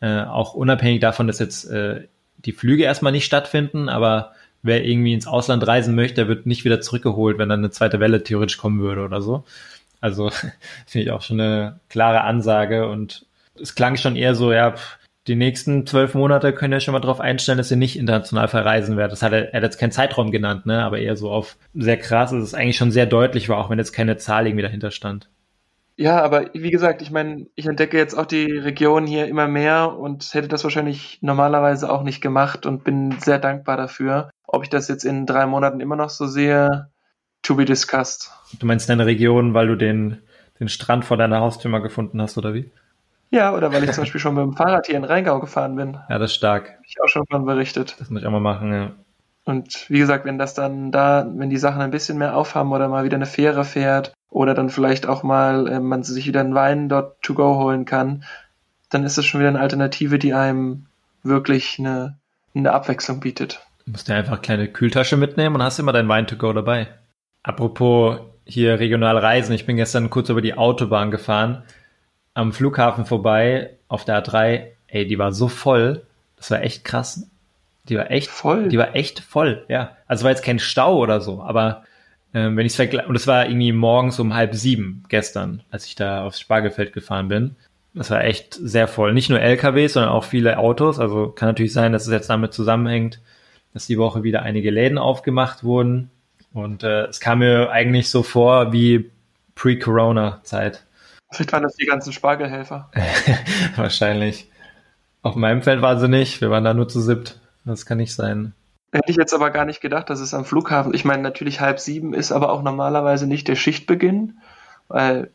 äh, 0.01 0.21
auch 0.23 0.53
unabhängig 0.53 0.99
davon, 0.99 1.27
dass 1.27 1.39
jetzt 1.39 1.65
äh, 1.65 2.07
die 2.37 2.51
Flüge 2.51 2.83
erstmal 2.83 3.11
nicht 3.11 3.25
stattfinden, 3.25 3.89
aber 3.89 4.33
wer 4.61 4.83
irgendwie 4.83 5.13
ins 5.13 5.27
Ausland 5.27 5.65
reisen 5.65 5.95
möchte, 5.95 6.27
wird 6.27 6.45
nicht 6.45 6.65
wieder 6.65 6.81
zurückgeholt, 6.81 7.37
wenn 7.37 7.49
dann 7.49 7.59
eine 7.59 7.71
zweite 7.71 7.99
Welle 7.99 8.23
theoretisch 8.23 8.57
kommen 8.57 8.79
würde 8.79 9.03
oder 9.03 9.21
so. 9.21 9.43
Also 10.03 10.29
finde 10.85 11.05
ich 11.05 11.11
auch 11.11 11.21
schon 11.21 11.39
eine 11.39 11.79
klare 11.87 12.21
Ansage 12.21 12.89
und 12.89 13.25
es 13.59 13.73
klang 13.73 13.95
schon 13.95 14.17
eher 14.17 14.35
so, 14.35 14.51
ja, 14.51 14.75
die 15.27 15.35
nächsten 15.35 15.87
zwölf 15.87 16.13
Monate 16.13 16.51
können 16.51 16.73
ja 16.73 16.81
schon 16.81 16.91
mal 16.91 16.99
darauf 16.99 17.21
einstellen, 17.21 17.57
dass 17.57 17.71
ihr 17.71 17.77
nicht 17.77 17.97
international 17.97 18.49
verreisen 18.49 18.97
werdet. 18.97 19.13
Das 19.13 19.21
hat 19.21 19.31
er, 19.31 19.53
er 19.53 19.57
hat 19.57 19.63
jetzt 19.63 19.77
keinen 19.77 19.93
Zeitraum 19.93 20.31
genannt, 20.31 20.65
ne, 20.65 20.83
aber 20.83 20.99
eher 20.99 21.15
so 21.15 21.31
auf 21.31 21.55
sehr 21.73 21.95
krass, 21.95 22.31
dass 22.31 22.43
es 22.43 22.53
eigentlich 22.53 22.75
schon 22.75 22.91
sehr 22.91 23.05
deutlich 23.05 23.47
war, 23.47 23.59
auch 23.59 23.69
wenn 23.69 23.79
jetzt 23.79 23.93
keine 23.93 24.17
Zahl 24.17 24.45
irgendwie 24.45 24.63
dahinter 24.63 24.91
stand. 24.91 25.29
Ja, 25.95 26.21
aber 26.21 26.49
wie 26.53 26.71
gesagt, 26.71 27.01
ich 27.01 27.11
meine, 27.11 27.47
ich 27.55 27.65
entdecke 27.67 27.97
jetzt 27.97 28.15
auch 28.15 28.25
die 28.25 28.51
Region 28.51 29.07
hier 29.07 29.27
immer 29.27 29.47
mehr 29.47 29.97
und 29.97 30.33
hätte 30.33 30.49
das 30.49 30.65
wahrscheinlich 30.65 31.19
normalerweise 31.21 31.89
auch 31.89 32.03
nicht 32.03 32.19
gemacht 32.19 32.65
und 32.65 32.83
bin 32.83 33.15
sehr 33.21 33.39
dankbar 33.39 33.77
dafür. 33.77 34.31
Ob 34.45 34.63
ich 34.63 34.69
das 34.69 34.89
jetzt 34.89 35.05
in 35.05 35.25
drei 35.25 35.45
Monaten 35.45 35.79
immer 35.79 35.95
noch 35.95 36.09
so 36.09 36.25
sehe, 36.25 36.89
to 37.43 37.55
be 37.55 37.65
discussed. 37.65 38.31
Du 38.59 38.65
meinst 38.65 38.89
deine 38.89 39.05
Region, 39.05 39.53
weil 39.53 39.67
du 39.67 39.75
den, 39.75 40.21
den 40.59 40.69
Strand 40.69 41.05
vor 41.05 41.17
deiner 41.17 41.39
Haustür 41.39 41.69
mal 41.69 41.79
gefunden 41.79 42.21
hast, 42.21 42.37
oder 42.37 42.53
wie? 42.53 42.71
Ja, 43.29 43.53
oder 43.53 43.73
weil 43.73 43.83
ich 43.83 43.91
zum 43.91 44.03
Beispiel 44.03 44.21
schon 44.21 44.35
mit 44.35 44.43
dem 44.43 44.53
Fahrrad 44.53 44.85
hier 44.85 44.95
in 44.95 45.03
Rheingau 45.03 45.39
gefahren 45.39 45.75
bin. 45.75 45.97
Ja, 46.07 46.19
das 46.19 46.31
ist 46.31 46.35
stark. 46.35 46.69
Hab 46.77 46.85
ich 46.85 47.01
auch 47.01 47.07
schon 47.07 47.25
von 47.25 47.45
berichtet. 47.45 47.95
Das 47.99 48.09
muss 48.09 48.21
ich 48.21 48.27
auch 48.27 48.31
mal 48.31 48.39
machen, 48.39 48.71
ja. 48.71 48.91
Und 49.45 49.89
wie 49.89 49.99
gesagt, 49.99 50.25
wenn 50.25 50.37
das 50.37 50.53
dann 50.53 50.91
da, 50.91 51.27
wenn 51.35 51.49
die 51.49 51.57
Sachen 51.57 51.81
ein 51.81 51.91
bisschen 51.91 52.17
mehr 52.17 52.37
aufhaben 52.37 52.71
oder 52.71 52.87
mal 52.87 53.03
wieder 53.03 53.15
eine 53.15 53.25
Fähre 53.25 53.65
fährt 53.65 54.13
oder 54.29 54.53
dann 54.53 54.69
vielleicht 54.69 55.07
auch 55.07 55.23
mal 55.23 55.67
äh, 55.67 55.79
man 55.79 56.03
sich 56.03 56.27
wieder 56.27 56.39
einen 56.39 56.55
Wein 56.55 56.89
dort 56.89 57.21
to 57.21 57.33
go 57.33 57.55
holen 57.55 57.85
kann, 57.85 58.23
dann 58.89 59.03
ist 59.03 59.17
es 59.17 59.25
schon 59.25 59.41
wieder 59.41 59.49
eine 59.49 59.59
Alternative, 59.59 60.19
die 60.19 60.33
einem 60.33 60.85
wirklich 61.23 61.77
eine, 61.79 62.17
eine 62.55 62.71
Abwechslung 62.71 63.19
bietet. 63.19 63.65
Du 63.85 63.91
musst 63.91 64.07
dir 64.07 64.15
einfach 64.15 64.33
eine 64.33 64.41
kleine 64.41 64.67
Kühltasche 64.67 65.17
mitnehmen 65.17 65.55
und 65.55 65.63
hast 65.63 65.79
immer 65.79 65.91
dein 65.91 66.07
Wein 66.07 66.27
to 66.27 66.37
go 66.37 66.53
dabei. 66.53 66.87
Apropos 67.43 68.19
hier 68.45 68.79
regional 68.79 69.17
reisen, 69.17 69.53
ich 69.53 69.65
bin 69.65 69.77
gestern 69.77 70.09
kurz 70.09 70.29
über 70.29 70.41
die 70.41 70.55
Autobahn 70.55 71.11
gefahren, 71.11 71.63
am 72.33 72.51
Flughafen 72.51 73.05
vorbei 73.05 73.71
auf 73.87 74.05
der 74.05 74.23
A3, 74.23 74.67
ey, 74.87 75.05
die 75.05 75.19
war 75.19 75.31
so 75.33 75.47
voll, 75.47 76.05
das 76.37 76.51
war 76.51 76.61
echt 76.61 76.83
krass. 76.83 77.29
Die 77.89 77.97
war 77.97 78.09
echt 78.11 78.29
voll. 78.29 78.69
Die 78.69 78.77
war 78.77 78.95
echt 78.95 79.19
voll, 79.19 79.65
ja. 79.67 79.97
Also 80.07 80.23
war 80.23 80.31
jetzt 80.31 80.43
kein 80.43 80.59
Stau 80.59 80.97
oder 80.97 81.19
so, 81.19 81.41
aber 81.41 81.83
ähm, 82.33 82.57
wenn 82.57 82.65
ich 82.65 82.71
es 82.71 82.77
vergleiche, 82.77 83.07
und 83.07 83.15
es 83.15 83.27
war 83.27 83.45
irgendwie 83.45 83.73
morgens 83.73 84.19
um 84.19 84.33
halb 84.33 84.55
sieben 84.55 85.03
gestern, 85.09 85.61
als 85.69 85.85
ich 85.85 85.95
da 85.95 86.25
aufs 86.25 86.39
Spargelfeld 86.39 86.93
gefahren 86.93 87.27
bin. 87.27 87.55
Das 87.93 88.09
war 88.09 88.23
echt 88.23 88.55
sehr 88.55 88.87
voll. 88.87 89.13
Nicht 89.13 89.29
nur 89.29 89.39
LKWs, 89.39 89.93
sondern 89.93 90.11
auch 90.11 90.23
viele 90.23 90.57
Autos. 90.57 90.99
Also 90.99 91.27
kann 91.27 91.49
natürlich 91.49 91.73
sein, 91.73 91.91
dass 91.91 92.07
es 92.07 92.11
jetzt 92.11 92.29
damit 92.29 92.53
zusammenhängt, 92.53 93.19
dass 93.73 93.85
die 93.85 93.99
Woche 93.99 94.23
wieder 94.23 94.41
einige 94.41 94.71
Läden 94.71 94.97
aufgemacht 94.97 95.63
wurden. 95.63 96.09
Und 96.53 96.83
äh, 96.83 97.05
es 97.05 97.19
kam 97.19 97.39
mir 97.39 97.71
eigentlich 97.71 98.09
so 98.09 98.23
vor 98.23 98.71
wie 98.71 99.11
Pre-Corona-Zeit. 99.55 100.85
Vielleicht 101.31 101.51
waren 101.51 101.63
das 101.63 101.75
die 101.75 101.85
ganzen 101.85 102.13
Spargelhelfer. 102.13 102.91
Wahrscheinlich. 103.75 104.49
Auf 105.23 105.35
meinem 105.35 105.63
Feld 105.63 105.81
war 105.81 105.99
sie 105.99 106.07
nicht. 106.07 106.41
Wir 106.41 106.51
waren 106.51 106.63
da 106.63 106.73
nur 106.73 106.87
zu 106.87 107.01
siebt. 107.01 107.39
Das 107.65 107.85
kann 107.85 107.97
nicht 107.97 108.13
sein. 108.13 108.53
Hätte 108.91 109.09
ich 109.09 109.17
jetzt 109.17 109.33
aber 109.33 109.49
gar 109.49 109.65
nicht 109.65 109.81
gedacht, 109.81 110.09
dass 110.09 110.19
es 110.19 110.35
am 110.35 110.45
Flughafen, 110.45 110.93
ich 110.93 111.03
meine, 111.03 111.23
natürlich 111.23 111.61
halb 111.61 111.79
sieben 111.79 112.13
ist 112.13 112.31
aber 112.31 112.51
auch 112.51 112.61
normalerweise 112.61 113.25
nicht 113.25 113.47
der 113.47 113.55
Schichtbeginn, 113.55 114.37
weil 114.87 115.31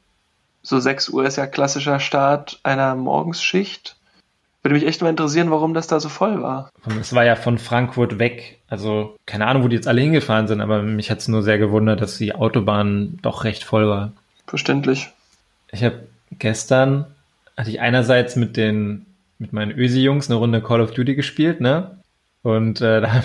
so 0.63 0.79
sechs 0.79 1.09
Uhr 1.09 1.27
ist 1.27 1.37
ja 1.37 1.47
klassischer 1.49 1.99
Start 1.99 2.61
einer 2.63 2.95
Morgensschicht. 2.95 3.98
Würde 4.63 4.75
mich 4.75 4.87
echt 4.87 5.03
mal 5.03 5.11
interessieren, 5.11 5.51
warum 5.51 5.73
das 5.73 5.87
da 5.87 6.01
so 6.01 6.09
voll 6.09 6.43
war. 6.43 6.71
Es 7.01 7.15
war 7.15 7.25
ja 7.25 7.37
von 7.37 7.59
Frankfurt 7.59 8.19
weg. 8.19 8.59
Also 8.69 9.17
keine 9.25 9.47
Ahnung, 9.47 9.63
wo 9.63 9.69
die 9.69 9.77
jetzt 9.77 9.87
alle 9.89 10.01
hingefahren 10.01 10.49
sind, 10.49 10.61
aber 10.61 10.83
mich 10.83 11.11
hat 11.11 11.19
es 11.19 11.29
nur 11.29 11.43
sehr 11.43 11.59
gewundert, 11.59 12.01
dass 12.01 12.19
die 12.19 12.35
Autobahn 12.35 13.19
doch 13.23 13.45
recht 13.45 13.65
voll 13.65 13.89
war. 13.89 14.13
Verständlich. 14.47 15.11
Ich 15.71 15.85
habe 15.85 16.01
gestern, 16.33 17.07
hatte 17.57 17.71
ich 17.71 17.81
einerseits 17.81 18.35
mit 18.35 18.57
den, 18.57 19.07
mit 19.39 19.53
meinen 19.53 19.71
Ösi-Jungs 19.71 20.29
eine 20.29 20.39
Runde 20.39 20.61
Call 20.61 20.81
of 20.81 20.93
Duty 20.93 21.15
gespielt, 21.15 21.61
ne? 21.61 21.99
Und 22.43 22.81
äh, 22.81 23.01
da, 23.01 23.23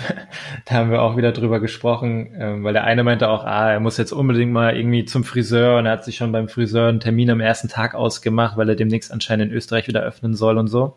da 0.66 0.74
haben 0.74 0.90
wir 0.90 1.02
auch 1.02 1.16
wieder 1.16 1.32
drüber 1.32 1.60
gesprochen, 1.60 2.34
äh, 2.34 2.62
weil 2.62 2.72
der 2.74 2.84
eine 2.84 3.04
meinte 3.04 3.28
auch, 3.28 3.44
ah, 3.44 3.72
er 3.72 3.80
muss 3.80 3.96
jetzt 3.96 4.12
unbedingt 4.12 4.52
mal 4.52 4.76
irgendwie 4.76 5.04
zum 5.04 5.24
Friseur 5.24 5.78
und 5.78 5.86
er 5.86 5.92
hat 5.92 6.04
sich 6.04 6.16
schon 6.16 6.32
beim 6.32 6.48
Friseur 6.48 6.88
einen 6.88 7.00
Termin 7.00 7.30
am 7.30 7.40
ersten 7.40 7.68
Tag 7.68 7.94
ausgemacht, 7.94 8.56
weil 8.56 8.68
er 8.68 8.76
demnächst 8.76 9.12
anscheinend 9.12 9.50
in 9.50 9.56
Österreich 9.56 9.88
wieder 9.88 10.02
öffnen 10.02 10.34
soll 10.34 10.58
und 10.58 10.68
so. 10.68 10.96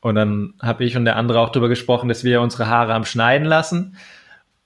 Und 0.00 0.14
dann 0.14 0.54
habe 0.60 0.84
ich 0.84 0.96
und 0.96 1.04
der 1.04 1.16
andere 1.16 1.40
auch 1.40 1.50
drüber 1.50 1.68
gesprochen, 1.68 2.08
dass 2.08 2.24
wir 2.24 2.40
unsere 2.40 2.68
Haare 2.68 2.94
am 2.94 3.04
Schneiden 3.04 3.46
lassen. 3.46 3.96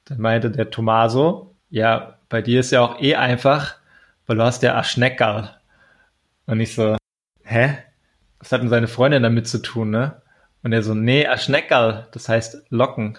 Dann 0.05 0.21
meinte 0.21 0.51
der 0.51 0.71
Tomaso, 0.71 1.55
ja, 1.71 2.19
bei 2.29 2.41
dir 2.41 2.61
ist 2.61 2.71
ja 2.71 2.83
auch 2.83 3.01
eh 3.01 3.17
einfach, 3.17 3.77
weil 4.27 4.37
du 4.37 4.45
hast 4.45 4.63
ja 4.63 4.77
Aschneckerl. 4.77 5.51
Und 6.47 6.61
ich 6.61 6.75
so, 6.75 6.97
hä? 7.43 7.79
Was 8.39 8.53
hat 8.53 8.63
denn 8.63 8.69
seine 8.69 8.89
Freundin 8.89 9.23
damit 9.23 9.49
zu 9.49 9.59
tun, 9.59 9.91
ne? 9.91 10.21
Und 10.63 10.73
er 10.73 10.83
so, 10.83 10.95
nee, 10.95 11.27
Schneckerl, 11.37 12.07
das 12.13 12.29
heißt 12.29 12.67
Locken. 12.71 13.19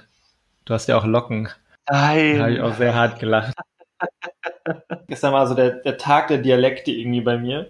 Du 0.65 0.73
hast 0.73 0.87
ja 0.87 0.97
auch 0.97 1.05
Locken. 1.05 1.49
Nein. 1.89 2.37
Da 2.37 2.43
habe 2.43 2.53
ich 2.53 2.61
auch 2.61 2.73
sehr 2.75 2.95
hart 2.95 3.19
gelacht. 3.19 3.53
Gestern 5.07 5.33
war 5.33 5.47
so 5.47 5.53
der, 5.53 5.71
der 5.71 5.97
Tag 5.97 6.27
der 6.29 6.39
Dialekte 6.39 6.91
irgendwie 6.91 7.21
bei 7.21 7.37
mir, 7.37 7.67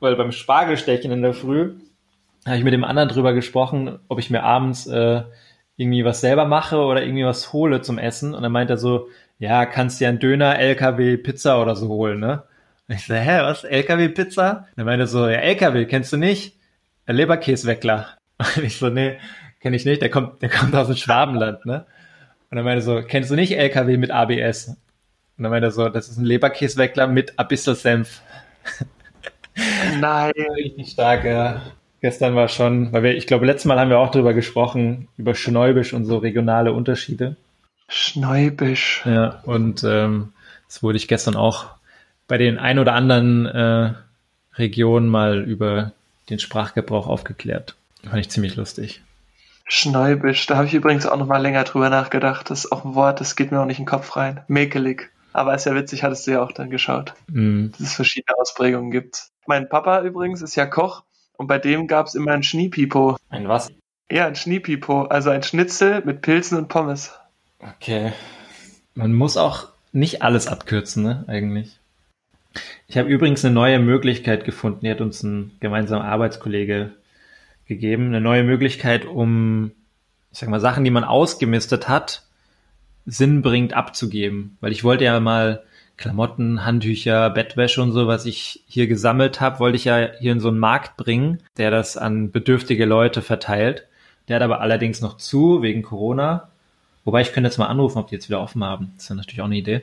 weil 0.00 0.16
beim 0.16 0.32
Spargelstechen 0.32 1.12
in 1.12 1.22
der 1.22 1.34
Früh 1.34 1.74
habe 2.46 2.58
ich 2.58 2.64
mit 2.64 2.72
dem 2.72 2.84
anderen 2.84 3.08
drüber 3.08 3.32
gesprochen, 3.34 3.98
ob 4.08 4.18
ich 4.18 4.30
mir 4.30 4.42
abends 4.42 4.86
äh, 4.86 5.22
irgendwie 5.76 6.04
was 6.04 6.20
selber 6.20 6.46
mache 6.46 6.78
oder 6.78 7.02
irgendwie 7.02 7.24
was 7.24 7.52
hole 7.52 7.82
zum 7.82 7.98
Essen. 7.98 8.34
Und 8.34 8.42
dann 8.42 8.52
meint 8.52 8.70
er 8.70 8.78
so, 8.78 9.08
ja, 9.38 9.66
kannst 9.66 10.00
dir 10.00 10.08
einen 10.08 10.18
Döner, 10.18 10.58
LKW, 10.58 11.16
Pizza 11.16 11.60
oder 11.60 11.76
so 11.76 11.88
holen, 11.88 12.20
ne? 12.20 12.44
Und 12.88 12.94
ich 12.94 13.06
so, 13.06 13.14
hä, 13.14 13.40
was? 13.42 13.64
LKW, 13.64 14.08
Pizza? 14.08 14.68
dann 14.76 14.86
meint 14.86 15.00
er 15.00 15.06
so, 15.06 15.28
ja, 15.28 15.38
LKW, 15.38 15.86
kennst 15.86 16.12
du 16.12 16.16
nicht? 16.16 16.56
Leberkäsweckler. 17.06 18.08
Und 18.38 18.58
ich 18.64 18.78
so, 18.78 18.88
nee, 18.88 19.18
kenne 19.60 19.76
ich 19.76 19.84
nicht, 19.84 20.00
der 20.02 20.10
kommt, 20.10 20.40
der 20.42 20.48
kommt 20.48 20.74
aus 20.74 20.86
dem 20.86 20.96
Schwabenland, 20.96 21.66
ne? 21.66 21.86
Und 22.50 22.56
dann 22.56 22.64
meinte 22.64 22.80
er 22.80 22.82
so, 22.82 23.02
kennst 23.02 23.30
du 23.30 23.34
nicht 23.34 23.58
LKW 23.58 23.96
mit 23.96 24.10
ABS? 24.12 24.68
Und 24.68 25.42
dann 25.42 25.50
meinte 25.50 25.68
er 25.68 25.72
so, 25.72 25.88
das 25.88 26.08
ist 26.08 26.16
ein 26.16 26.24
Leberkäsweckler 26.24 27.08
mit 27.08 27.38
Abissel-Senf. 27.38 28.22
Nein. 30.00 30.32
Richtig 30.56 30.92
stark, 30.92 31.24
ja. 31.24 31.60
Gestern 32.06 32.36
war 32.36 32.46
schon, 32.46 32.92
weil 32.92 33.02
wir, 33.02 33.16
ich 33.16 33.26
glaube, 33.26 33.46
letztes 33.46 33.64
Mal 33.64 33.80
haben 33.80 33.90
wir 33.90 33.98
auch 33.98 34.12
drüber 34.12 34.32
gesprochen, 34.32 35.08
über 35.16 35.34
Schnäubisch 35.34 35.92
und 35.92 36.04
so 36.04 36.18
regionale 36.18 36.72
Unterschiede. 36.72 37.34
Schnäubisch. 37.88 39.02
Ja, 39.04 39.40
und 39.42 39.82
ähm, 39.82 40.32
das 40.68 40.84
wurde 40.84 40.98
ich 40.98 41.08
gestern 41.08 41.34
auch 41.34 41.66
bei 42.28 42.38
den 42.38 42.60
ein 42.60 42.78
oder 42.78 42.92
anderen 42.92 43.46
äh, 43.46 43.94
Regionen 44.54 45.08
mal 45.08 45.42
über 45.42 45.90
den 46.30 46.38
Sprachgebrauch 46.38 47.08
aufgeklärt. 47.08 47.74
Fand 48.04 48.20
ich 48.20 48.28
ziemlich 48.28 48.54
lustig. 48.54 49.02
Schnäubisch, 49.66 50.46
da 50.46 50.54
habe 50.54 50.68
ich 50.68 50.74
übrigens 50.74 51.06
auch 51.06 51.16
noch 51.16 51.26
mal 51.26 51.42
länger 51.42 51.64
drüber 51.64 51.90
nachgedacht. 51.90 52.50
Das 52.50 52.66
ist 52.66 52.70
auch 52.70 52.84
ein 52.84 52.94
Wort, 52.94 53.18
das 53.18 53.34
geht 53.34 53.50
mir 53.50 53.60
auch 53.60 53.66
nicht 53.66 53.80
in 53.80 53.84
den 53.84 53.90
Kopf 53.90 54.14
rein. 54.14 54.44
Mäkelig. 54.46 55.10
Aber 55.32 55.56
ist 55.56 55.66
ja 55.66 55.74
witzig, 55.74 56.04
hattest 56.04 56.28
du 56.28 56.30
ja 56.30 56.40
auch 56.40 56.52
dann 56.52 56.70
geschaut, 56.70 57.14
mm. 57.26 57.70
dass 57.72 57.80
es 57.80 57.94
verschiedene 57.94 58.38
Ausprägungen 58.38 58.92
gibt. 58.92 59.30
Mein 59.48 59.68
Papa 59.68 60.02
übrigens 60.02 60.40
ist 60.40 60.54
ja 60.54 60.66
Koch 60.66 61.02
und 61.36 61.46
bei 61.46 61.58
dem 61.58 61.86
gab 61.86 62.06
es 62.06 62.14
immer 62.14 62.32
ein 62.32 62.42
Schniepipo. 62.42 63.16
Ein 63.28 63.48
was? 63.48 63.70
Ja, 64.10 64.26
ein 64.26 64.36
Schniepipo, 64.36 65.02
also 65.02 65.30
ein 65.30 65.42
Schnitzel 65.42 66.02
mit 66.04 66.22
Pilzen 66.22 66.58
und 66.58 66.68
Pommes. 66.68 67.12
Okay. 67.60 68.12
Man 68.94 69.12
muss 69.12 69.36
auch 69.36 69.68
nicht 69.92 70.22
alles 70.22 70.46
abkürzen, 70.46 71.02
ne, 71.02 71.24
eigentlich. 71.26 71.78
Ich 72.88 72.96
habe 72.96 73.08
übrigens 73.08 73.44
eine 73.44 73.54
neue 73.54 73.78
Möglichkeit 73.78 74.44
gefunden, 74.44 74.80
die 74.82 74.90
hat 74.90 75.00
uns 75.00 75.22
ein 75.22 75.52
gemeinsamer 75.60 76.04
Arbeitskollege 76.04 76.92
gegeben, 77.66 78.06
eine 78.06 78.20
neue 78.20 78.44
Möglichkeit, 78.44 79.04
um, 79.04 79.72
ich 80.32 80.38
sag 80.38 80.48
mal, 80.48 80.60
Sachen, 80.60 80.84
die 80.84 80.90
man 80.90 81.04
ausgemistet 81.04 81.88
hat, 81.88 82.22
sinnbringend 83.04 83.74
abzugeben. 83.74 84.56
Weil 84.60 84.72
ich 84.72 84.84
wollte 84.84 85.04
ja 85.04 85.18
mal 85.20 85.64
Klamotten, 85.96 86.64
Handtücher, 86.64 87.30
Bettwäsche 87.30 87.82
und 87.82 87.92
so, 87.92 88.06
was 88.06 88.26
ich 88.26 88.62
hier 88.66 88.86
gesammelt 88.86 89.40
habe, 89.40 89.60
wollte 89.60 89.76
ich 89.76 89.84
ja 89.84 90.10
hier 90.18 90.32
in 90.32 90.40
so 90.40 90.48
einen 90.48 90.58
Markt 90.58 90.96
bringen, 90.96 91.42
der 91.56 91.70
das 91.70 91.96
an 91.96 92.30
bedürftige 92.30 92.84
Leute 92.84 93.22
verteilt. 93.22 93.86
Der 94.28 94.36
hat 94.36 94.42
aber 94.42 94.60
allerdings 94.60 95.00
noch 95.00 95.16
zu 95.16 95.62
wegen 95.62 95.82
Corona. 95.82 96.48
Wobei 97.04 97.22
ich 97.22 97.32
könnte 97.32 97.48
jetzt 97.48 97.58
mal 97.58 97.66
anrufen, 97.66 97.98
ob 97.98 98.08
die 98.08 98.16
jetzt 98.16 98.28
wieder 98.28 98.40
offen 98.40 98.64
haben. 98.64 98.92
Das 98.96 99.04
ist 99.04 99.08
ja 99.08 99.14
natürlich 99.14 99.40
auch 99.40 99.46
eine 99.46 99.56
Idee. 99.56 99.82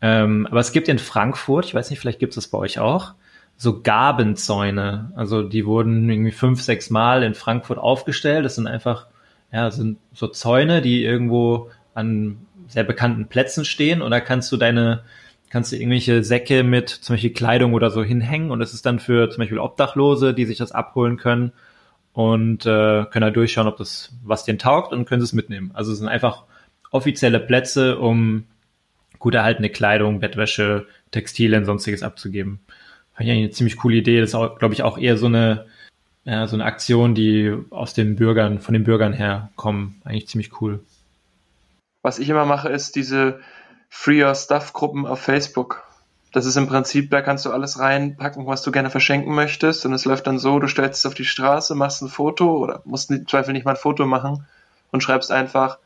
Ähm, 0.00 0.46
aber 0.50 0.60
es 0.60 0.72
gibt 0.72 0.88
in 0.88 0.98
Frankfurt, 0.98 1.66
ich 1.66 1.74
weiß 1.74 1.90
nicht, 1.90 1.98
vielleicht 1.98 2.20
gibt 2.20 2.30
es 2.32 2.36
das 2.36 2.48
bei 2.48 2.58
euch 2.58 2.78
auch, 2.78 3.14
so 3.56 3.82
Gabenzäune. 3.82 5.12
Also 5.16 5.42
die 5.42 5.66
wurden 5.66 6.08
irgendwie 6.08 6.30
fünf, 6.30 6.62
sechs 6.62 6.90
Mal 6.90 7.22
in 7.22 7.34
Frankfurt 7.34 7.78
aufgestellt. 7.78 8.44
Das 8.44 8.54
sind 8.54 8.66
einfach, 8.66 9.06
ja, 9.52 9.70
sind 9.70 9.98
so 10.12 10.28
Zäune, 10.28 10.80
die 10.80 11.04
irgendwo 11.04 11.70
an 11.94 12.38
sehr 12.68 12.84
bekannten 12.84 13.26
Plätzen 13.26 13.64
stehen. 13.64 14.00
Und 14.00 14.10
da 14.10 14.20
kannst 14.20 14.50
du 14.52 14.56
deine 14.56 15.02
kannst 15.54 15.70
du 15.70 15.76
irgendwelche 15.76 16.24
Säcke 16.24 16.64
mit 16.64 16.88
zum 16.88 17.14
Beispiel 17.14 17.32
Kleidung 17.32 17.74
oder 17.74 17.88
so 17.88 18.02
hinhängen 18.02 18.50
und 18.50 18.60
es 18.60 18.74
ist 18.74 18.84
dann 18.86 18.98
für 18.98 19.30
zum 19.30 19.38
Beispiel 19.38 19.60
Obdachlose, 19.60 20.34
die 20.34 20.46
sich 20.46 20.58
das 20.58 20.72
abholen 20.72 21.16
können 21.16 21.52
und 22.12 22.66
äh, 22.66 23.04
können 23.04 23.20
da 23.20 23.30
durchschauen, 23.30 23.68
ob 23.68 23.76
das 23.76 24.12
was 24.24 24.44
denen 24.44 24.58
taugt 24.58 24.92
und 24.92 25.04
können 25.04 25.22
es 25.22 25.32
mitnehmen. 25.32 25.70
Also 25.72 25.92
es 25.92 25.98
sind 25.98 26.08
einfach 26.08 26.42
offizielle 26.90 27.38
Plätze, 27.38 28.00
um 28.00 28.46
gut 29.20 29.36
erhaltene 29.36 29.70
Kleidung, 29.70 30.18
Bettwäsche, 30.18 30.88
Textilien, 31.12 31.64
sonstiges 31.64 32.02
abzugeben. 32.02 32.58
Fand 33.14 33.28
ich 33.28 33.30
eigentlich 33.30 33.44
eine 33.44 33.50
ziemlich 33.52 33.76
coole 33.76 33.94
Idee. 33.94 34.20
Das 34.20 34.34
ist, 34.34 34.58
glaube 34.58 34.74
ich, 34.74 34.82
auch 34.82 34.98
eher 34.98 35.16
so 35.16 35.26
eine, 35.26 35.66
ja, 36.24 36.48
so 36.48 36.56
eine 36.56 36.64
Aktion, 36.64 37.14
die 37.14 37.54
aus 37.70 37.94
den 37.94 38.16
Bürgern, 38.16 38.58
von 38.58 38.72
den 38.72 38.82
Bürgern 38.82 39.12
her 39.12 39.50
kommen. 39.54 40.02
Eigentlich 40.04 40.26
ziemlich 40.26 40.60
cool. 40.60 40.80
Was 42.02 42.18
ich 42.18 42.28
immer 42.28 42.44
mache, 42.44 42.70
ist 42.70 42.96
diese 42.96 43.38
Free 43.96 44.22
Your 44.22 44.34
Stuff 44.34 44.72
Gruppen 44.72 45.06
auf 45.06 45.20
Facebook. 45.20 45.84
Das 46.32 46.46
ist 46.46 46.56
im 46.56 46.66
Prinzip, 46.66 47.10
da 47.10 47.22
kannst 47.22 47.46
du 47.46 47.52
alles 47.52 47.78
reinpacken, 47.78 48.44
was 48.44 48.62
du 48.62 48.72
gerne 48.72 48.90
verschenken 48.90 49.32
möchtest. 49.32 49.86
Und 49.86 49.94
es 49.94 50.04
läuft 50.04 50.26
dann 50.26 50.40
so, 50.40 50.58
du 50.58 50.66
stellst 50.66 50.98
es 50.98 51.06
auf 51.06 51.14
die 51.14 51.24
Straße, 51.24 51.76
machst 51.76 52.02
ein 52.02 52.08
Foto 52.08 52.58
oder 52.58 52.82
musst 52.84 53.10
im 53.12 53.26
Zweifel 53.26 53.52
nicht 53.52 53.64
mal 53.64 53.70
ein 53.70 53.76
Foto 53.76 54.04
machen 54.04 54.46
und 54.90 55.02
schreibst 55.02 55.30
einfach, 55.30 55.78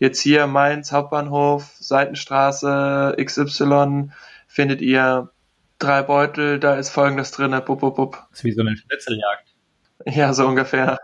jetzt 0.00 0.20
hier 0.20 0.48
Mainz, 0.48 0.92
Hauptbahnhof, 0.92 1.70
Seitenstraße, 1.78 3.14
XY, 3.16 4.10
findet 4.48 4.82
ihr 4.82 5.30
drei 5.78 6.02
Beutel, 6.02 6.58
da 6.58 6.74
ist 6.74 6.90
folgendes 6.90 7.30
drin, 7.30 7.52
bub, 7.64 7.80
bub, 7.80 7.96
bub. 7.96 8.26
Das 8.30 8.40
ist 8.40 8.44
wie 8.44 8.52
so 8.52 8.62
eine 8.62 8.76
Schnitzeljagd. 8.76 9.54
Ja, 10.04 10.34
so 10.34 10.46
ungefähr. 10.46 10.98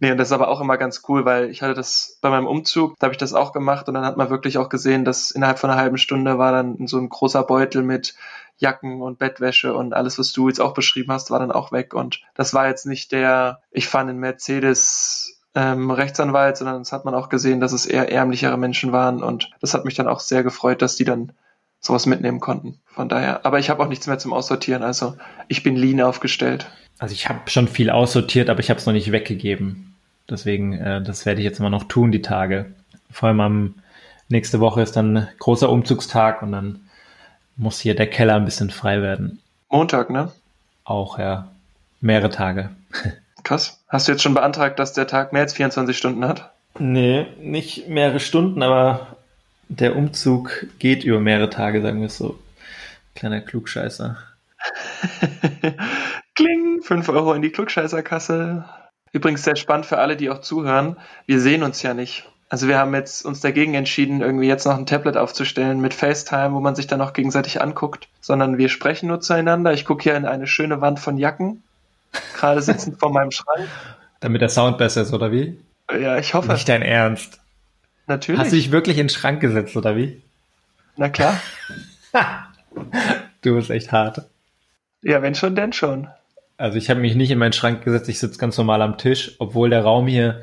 Nee, 0.00 0.10
und 0.10 0.18
das 0.18 0.28
ist 0.28 0.32
aber 0.32 0.48
auch 0.48 0.60
immer 0.60 0.78
ganz 0.78 1.02
cool, 1.08 1.24
weil 1.24 1.50
ich 1.50 1.62
hatte 1.62 1.74
das 1.74 2.18
bei 2.22 2.30
meinem 2.30 2.46
Umzug, 2.46 2.98
da 2.98 3.06
habe 3.06 3.14
ich 3.14 3.18
das 3.18 3.34
auch 3.34 3.52
gemacht 3.52 3.88
und 3.88 3.94
dann 3.94 4.04
hat 4.04 4.16
man 4.16 4.30
wirklich 4.30 4.58
auch 4.58 4.68
gesehen, 4.68 5.04
dass 5.04 5.30
innerhalb 5.30 5.58
von 5.58 5.70
einer 5.70 5.80
halben 5.80 5.98
Stunde 5.98 6.38
war 6.38 6.52
dann 6.52 6.86
so 6.86 6.98
ein 6.98 7.08
großer 7.08 7.42
Beutel 7.42 7.82
mit 7.82 8.14
Jacken 8.58 9.02
und 9.02 9.18
Bettwäsche 9.18 9.74
und 9.74 9.92
alles, 9.92 10.18
was 10.18 10.32
du 10.32 10.48
jetzt 10.48 10.60
auch 10.60 10.72
beschrieben 10.74 11.12
hast, 11.12 11.30
war 11.30 11.38
dann 11.38 11.52
auch 11.52 11.72
weg. 11.72 11.92
Und 11.94 12.22
das 12.34 12.54
war 12.54 12.68
jetzt 12.68 12.86
nicht 12.86 13.12
der, 13.12 13.60
ich 13.70 13.88
fand 13.88 14.10
in 14.10 14.18
Mercedes 14.18 15.42
ähm, 15.54 15.90
Rechtsanwalt, 15.90 16.56
sondern 16.56 16.78
das 16.78 16.92
hat 16.92 17.04
man 17.04 17.14
auch 17.14 17.28
gesehen, 17.28 17.60
dass 17.60 17.72
es 17.72 17.86
eher 17.86 18.10
ärmlichere 18.10 18.58
Menschen 18.58 18.92
waren 18.92 19.22
und 19.22 19.50
das 19.60 19.74
hat 19.74 19.84
mich 19.84 19.94
dann 19.94 20.08
auch 20.08 20.20
sehr 20.20 20.42
gefreut, 20.42 20.82
dass 20.82 20.96
die 20.96 21.04
dann 21.04 21.32
sowas 21.86 22.06
mitnehmen 22.06 22.40
konnten. 22.40 22.78
Von 22.86 23.08
daher, 23.08 23.44
aber 23.46 23.58
ich 23.58 23.70
habe 23.70 23.82
auch 23.82 23.88
nichts 23.88 24.06
mehr 24.06 24.18
zum 24.18 24.32
Aussortieren, 24.32 24.82
also 24.82 25.16
ich 25.48 25.62
bin 25.62 25.76
lean 25.76 26.00
aufgestellt. 26.00 26.66
Also 26.98 27.14
ich 27.14 27.28
habe 27.28 27.50
schon 27.50 27.68
viel 27.68 27.90
aussortiert, 27.90 28.48
aber 28.48 28.60
ich 28.60 28.70
habe 28.70 28.80
es 28.80 28.86
noch 28.86 28.92
nicht 28.92 29.12
weggegeben. 29.12 29.94
Deswegen, 30.28 30.72
äh, 30.72 31.02
das 31.02 31.26
werde 31.26 31.40
ich 31.40 31.44
jetzt 31.44 31.60
immer 31.60 31.70
noch 31.70 31.84
tun, 31.84 32.12
die 32.12 32.22
Tage. 32.22 32.66
Vor 33.10 33.28
allem 33.28 33.40
am 33.40 33.74
nächste 34.28 34.60
Woche 34.60 34.82
ist 34.82 34.96
dann 34.96 35.28
großer 35.38 35.70
Umzugstag 35.70 36.42
und 36.42 36.52
dann 36.52 36.80
muss 37.56 37.80
hier 37.80 37.94
der 37.94 38.08
Keller 38.08 38.36
ein 38.36 38.44
bisschen 38.44 38.70
frei 38.70 39.02
werden. 39.02 39.40
Montag, 39.68 40.10
ne? 40.10 40.32
Auch, 40.84 41.18
ja. 41.18 41.48
Mehrere 42.00 42.30
Tage. 42.30 42.70
Krass. 43.44 43.80
Hast 43.88 44.08
du 44.08 44.12
jetzt 44.12 44.22
schon 44.22 44.34
beantragt, 44.34 44.78
dass 44.78 44.92
der 44.92 45.06
Tag 45.06 45.32
mehr 45.32 45.42
als 45.42 45.54
24 45.54 45.96
Stunden 45.96 46.26
hat? 46.26 46.50
Nee, 46.78 47.26
nicht 47.40 47.88
mehrere 47.88 48.20
Stunden, 48.20 48.62
aber 48.62 49.16
der 49.68 49.96
Umzug 49.96 50.66
geht 50.78 51.04
über 51.04 51.20
mehrere 51.20 51.50
Tage, 51.50 51.82
sagen 51.82 52.00
wir 52.00 52.06
es 52.06 52.16
so. 52.16 52.38
Kleiner 53.14 53.40
Klugscheißer. 53.40 54.16
Kling, 56.34 56.82
5 56.82 57.08
Euro 57.08 57.32
in 57.34 57.42
die 57.42 57.50
Klugscheißerkasse. 57.50 58.64
Übrigens 59.12 59.44
sehr 59.44 59.56
spannend 59.56 59.86
für 59.86 59.98
alle, 59.98 60.16
die 60.16 60.30
auch 60.30 60.40
zuhören. 60.40 60.96
Wir 61.24 61.40
sehen 61.40 61.62
uns 61.62 61.82
ja 61.82 61.94
nicht. 61.94 62.28
Also 62.48 62.68
wir 62.68 62.78
haben 62.78 62.94
jetzt 62.94 63.24
uns 63.24 63.40
dagegen 63.40 63.74
entschieden, 63.74 64.20
irgendwie 64.20 64.46
jetzt 64.46 64.66
noch 64.66 64.76
ein 64.76 64.86
Tablet 64.86 65.16
aufzustellen 65.16 65.80
mit 65.80 65.94
FaceTime, 65.94 66.54
wo 66.54 66.60
man 66.60 66.76
sich 66.76 66.86
dann 66.86 67.00
auch 67.00 67.12
gegenseitig 67.12 67.60
anguckt, 67.60 68.08
sondern 68.20 68.56
wir 68.56 68.68
sprechen 68.68 69.08
nur 69.08 69.20
zueinander. 69.20 69.72
Ich 69.72 69.84
gucke 69.84 70.04
hier 70.04 70.16
in 70.16 70.26
eine 70.26 70.46
schöne 70.46 70.80
Wand 70.80 71.00
von 71.00 71.18
Jacken, 71.18 71.64
gerade 72.36 72.62
sitzend 72.62 73.00
vor 73.00 73.10
meinem 73.10 73.32
Schrank. 73.32 73.66
Damit 74.20 74.42
der 74.42 74.48
Sound 74.48 74.78
besser 74.78 75.02
ist, 75.02 75.12
oder 75.12 75.32
wie? 75.32 75.58
Ja, 75.90 76.18
ich 76.18 76.34
hoffe. 76.34 76.52
Nicht 76.52 76.68
dein 76.68 76.82
Ernst. 76.82 77.40
Natürlich. 78.06 78.40
Hast 78.40 78.52
du 78.52 78.56
dich 78.56 78.70
wirklich 78.70 78.98
in 78.98 79.04
den 79.04 79.12
Schrank 79.14 79.40
gesetzt, 79.40 79.76
oder 79.76 79.96
wie? 79.96 80.20
Na 80.96 81.08
klar. 81.08 81.40
du 83.42 83.54
bist 83.54 83.70
echt 83.70 83.92
hart. 83.92 84.22
Ja, 85.02 85.22
wenn 85.22 85.34
schon, 85.34 85.54
denn 85.54 85.72
schon. 85.72 86.08
Also 86.56 86.78
ich 86.78 86.88
habe 86.88 87.00
mich 87.00 87.14
nicht 87.14 87.30
in 87.30 87.38
meinen 87.38 87.52
Schrank 87.52 87.84
gesetzt, 87.84 88.08
ich 88.08 88.18
sitze 88.18 88.38
ganz 88.38 88.56
normal 88.56 88.80
am 88.80 88.96
Tisch, 88.96 89.36
obwohl 89.38 89.70
der 89.70 89.82
Raum 89.82 90.06
hier 90.06 90.40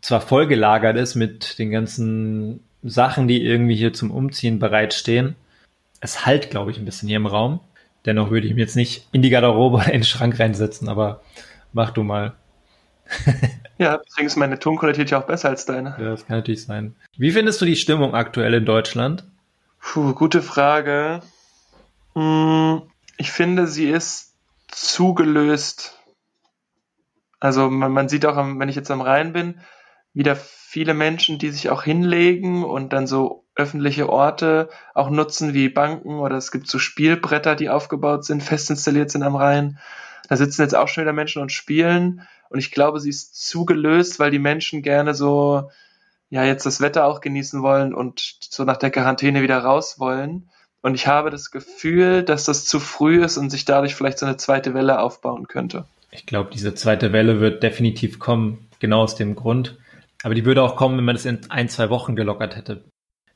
zwar 0.00 0.20
vollgelagert 0.20 0.96
ist 0.96 1.16
mit 1.16 1.58
den 1.58 1.70
ganzen 1.70 2.60
Sachen, 2.82 3.26
die 3.26 3.42
irgendwie 3.42 3.74
hier 3.74 3.92
zum 3.92 4.10
Umziehen 4.10 4.58
bereitstehen. 4.58 5.34
Es 6.00 6.24
halt, 6.24 6.50
glaube 6.50 6.70
ich, 6.70 6.78
ein 6.78 6.84
bisschen 6.84 7.08
hier 7.08 7.16
im 7.16 7.26
Raum. 7.26 7.60
Dennoch 8.04 8.30
würde 8.30 8.46
ich 8.46 8.54
mir 8.54 8.60
jetzt 8.60 8.76
nicht 8.76 9.08
in 9.10 9.22
die 9.22 9.30
Garderobe 9.30 9.78
oder 9.78 9.86
in 9.92 10.00
den 10.00 10.04
Schrank 10.04 10.38
reinsetzen, 10.38 10.88
aber 10.88 11.22
mach 11.72 11.90
du 11.90 12.04
mal. 12.04 12.34
ja, 13.78 13.98
deswegen 13.98 14.26
ist 14.26 14.36
meine 14.36 14.58
Tonqualität 14.58 15.10
ja 15.10 15.20
auch 15.20 15.26
besser 15.26 15.48
als 15.48 15.66
deine. 15.66 15.96
Ja, 15.98 16.10
das 16.10 16.26
kann 16.26 16.38
natürlich 16.38 16.64
sein. 16.64 16.94
Wie 17.16 17.32
findest 17.32 17.60
du 17.60 17.64
die 17.64 17.76
Stimmung 17.76 18.14
aktuell 18.14 18.54
in 18.54 18.64
Deutschland? 18.64 19.24
Puh, 19.80 20.14
gute 20.14 20.42
Frage. 20.42 21.22
Hm, 22.14 22.82
ich 23.18 23.30
finde, 23.30 23.66
sie 23.66 23.88
ist 23.88 24.34
zugelöst. 24.68 25.98
Also 27.40 27.70
man, 27.70 27.92
man 27.92 28.08
sieht 28.08 28.26
auch, 28.26 28.36
wenn 28.36 28.68
ich 28.68 28.76
jetzt 28.76 28.90
am 28.90 29.00
Rhein 29.00 29.32
bin, 29.32 29.60
wieder 30.14 30.34
viele 30.34 30.94
Menschen, 30.94 31.38
die 31.38 31.50
sich 31.50 31.70
auch 31.70 31.82
hinlegen 31.82 32.64
und 32.64 32.92
dann 32.92 33.06
so 33.06 33.44
öffentliche 33.54 34.08
Orte 34.08 34.68
auch 34.94 35.10
nutzen 35.10 35.54
wie 35.54 35.68
Banken 35.68 36.18
oder 36.18 36.36
es 36.36 36.50
gibt 36.50 36.68
so 36.68 36.78
Spielbretter, 36.78 37.54
die 37.54 37.70
aufgebaut 37.70 38.24
sind, 38.24 38.42
fest 38.42 38.70
installiert 38.70 39.10
sind 39.10 39.22
am 39.22 39.36
Rhein. 39.36 39.78
Da 40.28 40.36
sitzen 40.36 40.62
jetzt 40.62 40.74
auch 40.74 40.88
schon 40.88 41.02
wieder 41.02 41.12
Menschen 41.12 41.42
und 41.42 41.52
spielen. 41.52 42.22
Und 42.48 42.58
ich 42.58 42.70
glaube, 42.70 43.00
sie 43.00 43.10
ist 43.10 43.46
zugelöst, 43.46 44.18
weil 44.18 44.30
die 44.30 44.38
Menschen 44.38 44.82
gerne 44.82 45.14
so, 45.14 45.70
ja, 46.30 46.44
jetzt 46.44 46.66
das 46.66 46.80
Wetter 46.80 47.06
auch 47.06 47.20
genießen 47.20 47.62
wollen 47.62 47.94
und 47.94 48.38
so 48.40 48.64
nach 48.64 48.76
der 48.76 48.90
Quarantäne 48.90 49.42
wieder 49.42 49.58
raus 49.58 49.98
wollen. 49.98 50.48
Und 50.82 50.94
ich 50.94 51.06
habe 51.06 51.30
das 51.30 51.50
Gefühl, 51.50 52.22
dass 52.22 52.44
das 52.44 52.64
zu 52.64 52.78
früh 52.78 53.24
ist 53.24 53.38
und 53.38 53.50
sich 53.50 53.64
dadurch 53.64 53.94
vielleicht 53.94 54.18
so 54.18 54.26
eine 54.26 54.36
zweite 54.36 54.74
Welle 54.74 55.00
aufbauen 55.00 55.48
könnte. 55.48 55.84
Ich 56.10 56.26
glaube, 56.26 56.50
diese 56.52 56.74
zweite 56.74 57.12
Welle 57.12 57.40
wird 57.40 57.62
definitiv 57.62 58.18
kommen, 58.18 58.68
genau 58.78 59.02
aus 59.02 59.16
dem 59.16 59.34
Grund. 59.34 59.78
Aber 60.22 60.34
die 60.34 60.44
würde 60.44 60.62
auch 60.62 60.76
kommen, 60.76 60.96
wenn 60.98 61.04
man 61.04 61.16
es 61.16 61.26
in 61.26 61.40
ein, 61.50 61.68
zwei 61.68 61.90
Wochen 61.90 62.16
gelockert 62.16 62.56
hätte. 62.56 62.84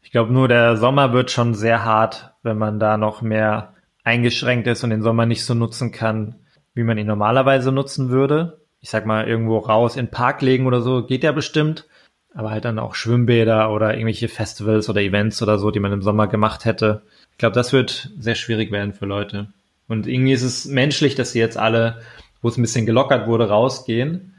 Ich 0.02 0.12
glaube, 0.12 0.32
nur 0.32 0.48
der 0.48 0.76
Sommer 0.76 1.12
wird 1.12 1.30
schon 1.30 1.54
sehr 1.54 1.84
hart, 1.84 2.32
wenn 2.42 2.58
man 2.58 2.80
da 2.80 2.96
noch 2.96 3.22
mehr 3.22 3.74
eingeschränkt 4.02 4.66
ist 4.66 4.82
und 4.82 4.90
den 4.90 5.02
Sommer 5.02 5.26
nicht 5.26 5.44
so 5.44 5.54
nutzen 5.54 5.92
kann, 5.92 6.36
wie 6.74 6.84
man 6.84 6.98
ihn 6.98 7.06
normalerweise 7.06 7.72
nutzen 7.72 8.10
würde. 8.10 8.60
Ich 8.80 8.90
sag 8.90 9.06
mal, 9.06 9.28
irgendwo 9.28 9.58
raus 9.58 9.96
in 9.96 10.08
Park 10.08 10.42
legen 10.42 10.66
oder 10.66 10.80
so, 10.80 11.04
geht 11.04 11.24
ja 11.24 11.32
bestimmt. 11.32 11.86
Aber 12.34 12.50
halt 12.50 12.64
dann 12.64 12.78
auch 12.78 12.94
Schwimmbäder 12.94 13.72
oder 13.72 13.94
irgendwelche 13.94 14.28
Festivals 14.28 14.88
oder 14.88 15.00
Events 15.00 15.42
oder 15.42 15.58
so, 15.58 15.70
die 15.70 15.80
man 15.80 15.92
im 15.92 16.02
Sommer 16.02 16.28
gemacht 16.28 16.64
hätte. 16.64 17.02
Ich 17.32 17.38
glaube, 17.38 17.54
das 17.54 17.72
wird 17.72 18.10
sehr 18.18 18.36
schwierig 18.36 18.70
werden 18.70 18.92
für 18.92 19.06
Leute. 19.06 19.48
Und 19.88 20.06
irgendwie 20.06 20.32
ist 20.32 20.42
es 20.42 20.66
menschlich, 20.66 21.16
dass 21.16 21.32
sie 21.32 21.40
jetzt 21.40 21.58
alle, 21.58 22.00
wo 22.42 22.48
es 22.48 22.56
ein 22.56 22.62
bisschen 22.62 22.86
gelockert 22.86 23.26
wurde, 23.26 23.48
rausgehen. 23.48 24.34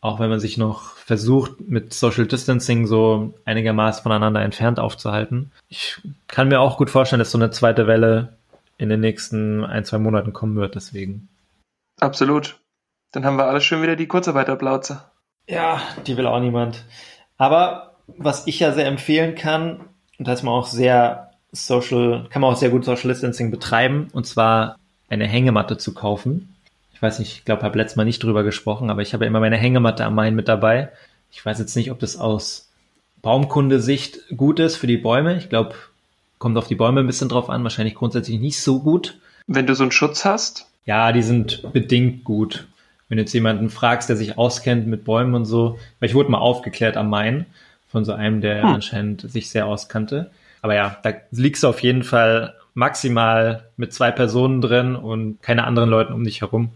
Auch 0.00 0.20
wenn 0.20 0.30
man 0.30 0.40
sich 0.40 0.56
noch 0.56 0.96
versucht, 0.96 1.60
mit 1.60 1.92
Social 1.92 2.26
Distancing 2.26 2.86
so 2.86 3.34
einigermaßen 3.44 4.02
voneinander 4.02 4.40
entfernt 4.40 4.80
aufzuhalten. 4.80 5.50
Ich 5.68 5.98
kann 6.28 6.48
mir 6.48 6.60
auch 6.60 6.78
gut 6.78 6.90
vorstellen, 6.90 7.18
dass 7.18 7.30
so 7.30 7.38
eine 7.38 7.50
zweite 7.50 7.86
Welle 7.86 8.34
in 8.78 8.88
den 8.88 9.00
nächsten 9.00 9.64
ein, 9.64 9.84
zwei 9.84 9.98
Monaten 9.98 10.32
kommen 10.32 10.56
wird, 10.56 10.74
deswegen. 10.74 11.28
Absolut. 12.00 12.58
Dann 13.12 13.24
haben 13.24 13.36
wir 13.36 13.46
alle 13.46 13.60
schön 13.60 13.82
wieder 13.82 13.96
die 13.96 14.08
Kurzarbeiterplauze. 14.08 15.02
Ja, 15.48 15.80
die 16.06 16.16
will 16.16 16.26
auch 16.26 16.40
niemand. 16.40 16.84
Aber 17.36 17.96
was 18.06 18.46
ich 18.46 18.60
ja 18.60 18.72
sehr 18.72 18.86
empfehlen 18.86 19.34
kann, 19.34 19.80
und 20.18 20.28
da 20.28 20.32
ist 20.32 20.42
man 20.42 20.54
auch 20.54 20.66
sehr 20.66 21.30
Social, 21.52 22.26
kann 22.30 22.42
man 22.42 22.52
auch 22.52 22.56
sehr 22.56 22.70
gut 22.70 22.84
Social 22.84 23.08
Distancing 23.08 23.50
betreiben, 23.50 24.08
und 24.12 24.26
zwar 24.26 24.76
eine 25.08 25.26
Hängematte 25.26 25.78
zu 25.78 25.94
kaufen. 25.94 26.54
Ich 26.92 27.02
weiß 27.02 27.18
nicht, 27.18 27.38
ich 27.38 27.44
glaube, 27.44 27.62
habe 27.62 27.78
letztes 27.78 27.96
Mal 27.96 28.04
nicht 28.04 28.22
drüber 28.22 28.42
gesprochen, 28.42 28.90
aber 28.90 29.02
ich 29.02 29.14
habe 29.14 29.24
ja 29.24 29.28
immer 29.28 29.40
meine 29.40 29.56
Hängematte 29.56 30.04
am 30.04 30.14
Main 30.14 30.34
mit 30.34 30.48
dabei. 30.48 30.90
Ich 31.30 31.44
weiß 31.44 31.58
jetzt 31.58 31.76
nicht, 31.76 31.90
ob 31.90 31.98
das 31.98 32.16
aus 32.16 32.70
Baumkundesicht 33.22 34.36
gut 34.36 34.60
ist 34.60 34.76
für 34.76 34.86
die 34.86 34.96
Bäume. 34.96 35.36
Ich 35.36 35.48
glaube, 35.48 35.74
kommt 36.38 36.56
auf 36.56 36.66
die 36.66 36.74
Bäume 36.74 37.00
ein 37.00 37.06
bisschen 37.06 37.28
drauf 37.28 37.50
an, 37.50 37.62
wahrscheinlich 37.62 37.94
grundsätzlich 37.94 38.40
nicht 38.40 38.60
so 38.60 38.80
gut. 38.80 39.18
Wenn 39.46 39.66
du 39.66 39.74
so 39.74 39.82
einen 39.82 39.92
Schutz 39.92 40.24
hast? 40.24 40.66
Ja, 40.84 41.12
die 41.12 41.22
sind 41.22 41.72
bedingt 41.72 42.24
gut. 42.24 42.66
Wenn 43.08 43.18
du 43.18 43.22
jetzt 43.22 43.32
jemanden 43.32 43.70
fragst, 43.70 44.08
der 44.08 44.16
sich 44.16 44.38
auskennt 44.38 44.86
mit 44.86 45.04
Bäumen 45.04 45.34
und 45.34 45.44
so, 45.44 45.78
weil 46.00 46.08
ich 46.08 46.14
wurde 46.14 46.30
mal 46.30 46.38
aufgeklärt 46.38 46.96
am 46.96 47.10
Main 47.10 47.46
von 47.88 48.04
so 48.04 48.12
einem, 48.12 48.40
der 48.40 48.62
hm. 48.62 48.74
anscheinend 48.74 49.30
sich 49.30 49.50
sehr 49.50 49.66
auskannte. 49.66 50.30
Aber 50.62 50.74
ja, 50.74 50.96
da 51.02 51.12
liegst 51.30 51.62
du 51.62 51.68
auf 51.68 51.80
jeden 51.80 52.02
Fall 52.02 52.54
maximal 52.74 53.70
mit 53.76 53.92
zwei 53.92 54.10
Personen 54.10 54.60
drin 54.60 54.96
und 54.96 55.42
keine 55.42 55.64
anderen 55.64 55.90
Leuten 55.90 56.12
um 56.12 56.24
dich 56.24 56.40
herum. 56.40 56.70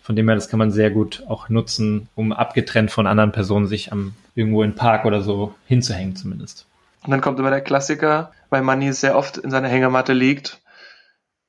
Von 0.00 0.16
dem 0.16 0.28
her, 0.28 0.34
das 0.34 0.48
kann 0.48 0.58
man 0.58 0.72
sehr 0.72 0.90
gut 0.90 1.24
auch 1.28 1.48
nutzen, 1.48 2.08
um 2.14 2.32
abgetrennt 2.32 2.90
von 2.90 3.06
anderen 3.06 3.32
Personen 3.32 3.66
sich 3.66 3.92
am 3.92 4.14
irgendwo 4.34 4.62
in 4.62 4.74
Park 4.74 5.04
oder 5.04 5.20
so 5.20 5.54
hinzuhängen 5.66 6.16
zumindest. 6.16 6.66
Und 7.04 7.10
dann 7.10 7.20
kommt 7.20 7.38
immer 7.38 7.50
der 7.50 7.60
Klassiker, 7.60 8.32
weil 8.48 8.62
Manni 8.62 8.92
sehr 8.92 9.16
oft 9.16 9.36
in 9.36 9.50
seiner 9.50 9.68
Hängematte 9.68 10.12
liegt. 10.12 10.60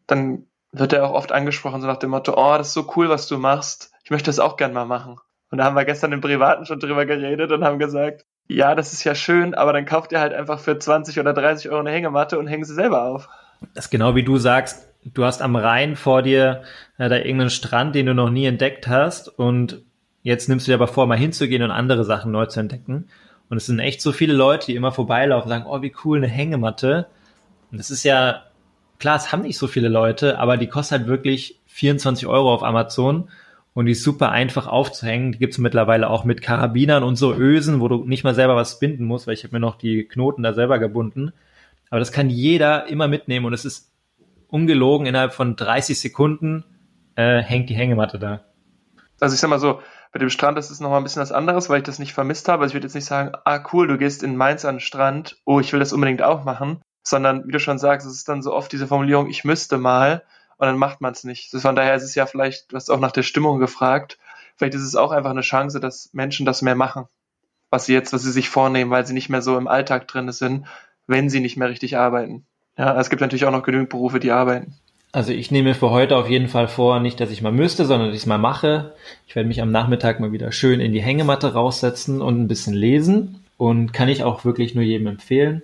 Dann 0.06 0.43
wird 0.74 0.92
er 0.92 1.06
auch 1.06 1.14
oft 1.14 1.32
angesprochen, 1.32 1.82
so 1.82 1.88
nach 1.88 1.98
dem 1.98 2.10
Motto, 2.10 2.34
oh, 2.36 2.58
das 2.58 2.70
ist 2.70 2.74
so 2.74 2.92
cool, 2.96 3.08
was 3.08 3.28
du 3.28 3.38
machst. 3.38 3.92
Ich 4.04 4.12
möchte 4.12 4.28
das 4.28 4.40
auch 4.40 4.58
gern 4.58 4.74
mal 4.74 4.86
machen. 4.86 5.18
Und 5.52 5.60
da 5.60 5.66
haben 5.66 5.76
wir 5.76 5.86
gestern 5.86 6.12
im 6.12 6.22
Privaten 6.22 6.66
schon 6.66 6.80
drüber 6.80 7.06
geredet 7.06 7.52
und 7.52 7.64
haben 7.64 7.78
gesagt, 7.78 8.26
ja, 8.48 8.76
das 8.76 8.92
ist 8.92 9.04
ja 9.04 9.16
schön, 9.16 9.54
aber 9.54 9.72
dann 9.72 9.86
kauft 9.86 10.12
ihr 10.12 10.20
halt 10.20 10.34
einfach 10.34 10.60
für 10.60 10.78
20 10.78 11.20
oder 11.20 11.34
30 11.34 11.70
Euro 11.70 11.80
eine 11.80 11.92
Hängematte 11.92 12.40
und 12.40 12.48
hängen 12.48 12.66
sie 12.66 12.74
selber 12.74 13.06
auf. 13.06 13.30
Das 13.76 13.86
ist 13.86 13.92
genau 13.92 14.16
wie 14.16 14.24
du 14.24 14.38
sagst, 14.38 14.90
du 15.06 15.24
hast 15.24 15.42
am 15.42 15.56
Rhein 15.56 15.96
vor 15.96 16.24
dir 16.24 16.64
äh, 16.98 17.08
da 17.08 17.18
irgendeinen 17.18 17.52
Strand, 17.52 17.94
den 17.96 18.08
du 18.08 18.14
noch 18.14 18.32
nie 18.32 18.46
entdeckt 18.46 18.88
hast 18.88 19.28
und 19.28 19.84
jetzt 20.24 20.50
nimmst 20.50 20.68
du 20.68 20.72
dir 20.72 20.76
aber 20.76 20.88
vor, 20.88 21.06
mal 21.06 21.18
hinzugehen 21.18 21.62
und 21.62 21.72
andere 21.72 22.04
Sachen 22.04 22.32
neu 22.32 22.48
zu 22.48 22.60
entdecken. 22.60 23.10
Und 23.50 23.58
es 23.58 23.68
sind 23.68 23.80
echt 23.80 24.02
so 24.02 24.12
viele 24.12 24.34
Leute, 24.34 24.68
die 24.68 24.76
immer 24.76 24.92
vorbeilaufen 24.92 25.44
und 25.44 25.50
sagen, 25.50 25.70
oh, 25.70 25.82
wie 25.82 25.94
cool, 26.04 26.18
eine 26.18 26.28
Hängematte. 26.28 27.08
Und 27.72 27.78
das 27.78 27.92
ist 27.92 28.04
ja, 28.04 28.44
klar, 29.00 29.16
es 29.16 29.32
haben 29.32 29.42
nicht 29.42 29.58
so 29.58 29.68
viele 29.68 29.90
Leute, 29.90 30.40
aber 30.40 30.58
die 30.58 30.68
kostet 30.68 31.00
halt 31.00 31.08
wirklich 31.08 31.60
24 31.68 32.28
Euro 32.28 32.54
auf 32.54 32.64
Amazon 32.64 33.30
und 33.74 33.88
die 33.88 33.94
ist 33.94 34.04
super 34.04 34.32
einfach 34.32 34.68
aufzuhängen. 34.68 35.32
Die 35.32 35.40
gibt's 35.40 35.58
mittlerweile 35.58 36.10
auch 36.10 36.24
mit 36.24 36.42
Karabinern 36.42 37.04
und 37.04 37.16
so 37.16 37.34
Ösen, 37.34 37.80
wo 37.80 37.88
du 37.88 38.06
nicht 38.06 38.24
mal 38.24 38.36
selber 38.36 38.56
was 38.56 38.80
binden 38.80 39.06
musst, 39.06 39.28
weil 39.28 39.34
ich 39.34 39.44
habe 39.44 39.56
mir 39.56 39.60
noch 39.60 39.76
die 39.76 40.04
Knoten 40.04 40.44
da 40.44 40.54
selber 40.54 40.80
gebunden. 40.80 41.34
Aber 41.90 42.00
das 42.00 42.12
kann 42.12 42.30
jeder 42.30 42.88
immer 42.88 43.08
mitnehmen 43.08 43.46
und 43.46 43.54
es 43.54 43.66
ist 43.66 43.92
ungelogen, 44.48 45.08
innerhalb 45.08 45.34
von 45.34 45.56
30 45.56 46.00
Sekunden 46.00 46.64
äh, 47.16 47.42
hängt 47.42 47.70
die 47.70 47.76
Hängematte 47.76 48.20
da. 48.20 48.42
Also 49.20 49.34
ich 49.34 49.40
sag 49.40 49.50
mal 49.50 49.60
so, 49.60 49.80
mit 50.14 50.22
dem 50.22 50.30
Strand 50.30 50.60
ist 50.60 50.70
es 50.70 50.80
nochmal 50.80 51.00
ein 51.00 51.04
bisschen 51.04 51.22
was 51.22 51.32
anderes, 51.32 51.70
weil 51.70 51.80
ich 51.80 51.84
das 51.84 51.98
nicht 51.98 52.14
vermisst 52.14 52.48
habe. 52.48 52.62
Also 52.62 52.72
ich 52.72 52.76
würde 52.76 52.86
jetzt 52.86 52.94
nicht 52.94 53.06
sagen, 53.06 53.32
ah 53.46 53.64
cool, 53.74 53.88
du 53.88 53.98
gehst 53.98 54.22
in 54.22 54.36
Mainz 54.36 54.64
an 54.66 54.76
den 54.76 54.82
Strand, 54.82 55.38
oh, 55.46 55.60
ich 55.60 55.74
will 55.74 55.80
das 55.80 55.94
unbedingt 55.94 56.22
auch 56.22 56.44
machen, 56.44 56.82
sondern 57.04 57.48
wie 57.48 57.52
du 57.52 57.60
schon 57.60 57.78
sagst, 57.78 58.08
es 58.08 58.13
ist 58.13 58.30
dann 58.30 58.42
so 58.42 58.54
oft 58.54 58.72
diese 58.72 58.88
Formulierung, 58.88 59.30
ich 59.30 59.44
müsste 59.44 59.78
mal 59.78 60.24
und 60.58 60.68
dann 60.68 60.78
macht 60.78 61.02
man 61.02 61.13
es 61.13 61.24
nicht. 61.24 61.52
Von 61.52 61.76
daher 61.76 61.96
ist 61.96 62.04
es 62.04 62.16
ja 62.16 62.26
vielleicht, 62.26 62.72
du 62.72 62.76
hast 62.76 62.89
auch 62.89 63.00
nach 63.00 63.12
der 63.12 63.24
Stimmung 63.24 63.60
gefragt, 63.60 64.18
vielleicht 64.56 64.76
ist 64.76 64.84
es 64.84 64.96
auch 64.96 65.12
einfach 65.12 65.32
eine 65.32 65.42
Chance, 65.42 65.80
dass 65.80 66.10
Menschen 66.13 66.46
das 66.46 66.62
mehr 66.62 66.76
machen, 66.76 67.06
was 67.70 67.86
sie 67.86 67.94
jetzt, 67.94 68.13
was 68.13 68.24
sie 68.24 68.32
sich 68.32 68.50
vornehmen, 68.50 68.92
weil 68.92 69.06
sie 69.06 69.13
nicht 69.13 69.30
mehr 69.30 69.42
so 69.42 69.58
im 69.58 69.68
Alltag 69.68 70.08
drin 70.08 70.32
sind, 70.32 70.66
wenn 71.06 71.30
sie 71.30 71.42
nicht 71.42 71.58
mehr 71.58 71.70
richtig 71.70 71.98
arbeiten. 71.98 72.46
Ja, 72.78 73.00
es 73.00 73.10
gibt 73.10 73.22
natürlich 73.22 73.46
auch 73.46 73.52
noch 73.52 73.63
genügend 73.63 73.89
Berufe, 73.89 74.20
die 74.20 74.32
arbeiten. 74.32 74.76
Also 75.12 75.32
ich 75.32 75.52
nehme 75.52 75.76
für 75.76 75.92
heute 75.92 76.18
auf 76.18 76.28
jeden 76.28 76.48
Fall 76.48 76.68
vor, 76.68 77.00
nicht, 77.00 77.20
dass 77.20 77.30
ich 77.30 77.44
mal 77.44 77.52
müsste, 77.52 77.86
sondern 77.86 78.08
dass 78.08 78.16
ich 78.16 78.24
es 78.24 78.28
mal 78.28 78.39
mache. 78.39 78.96
Ich 79.28 79.36
werde 79.36 79.48
mich 79.48 79.62
am 79.62 79.72
Nachmittag 79.72 80.20
mal 80.20 80.32
wieder 80.32 80.52
schön 80.52 80.80
in 80.80 80.92
die 80.92 81.04
Hängematte 81.04 81.54
raussetzen 81.54 82.20
und 82.20 82.42
ein 82.42 82.48
bisschen 82.48 82.74
lesen. 82.74 83.44
Und 83.58 83.94
kann 83.94 84.10
ich 84.10 84.24
auch 84.24 84.44
wirklich 84.44 84.74
nur 84.74 84.84
jedem 84.84 85.06
empfehlen. 85.06 85.62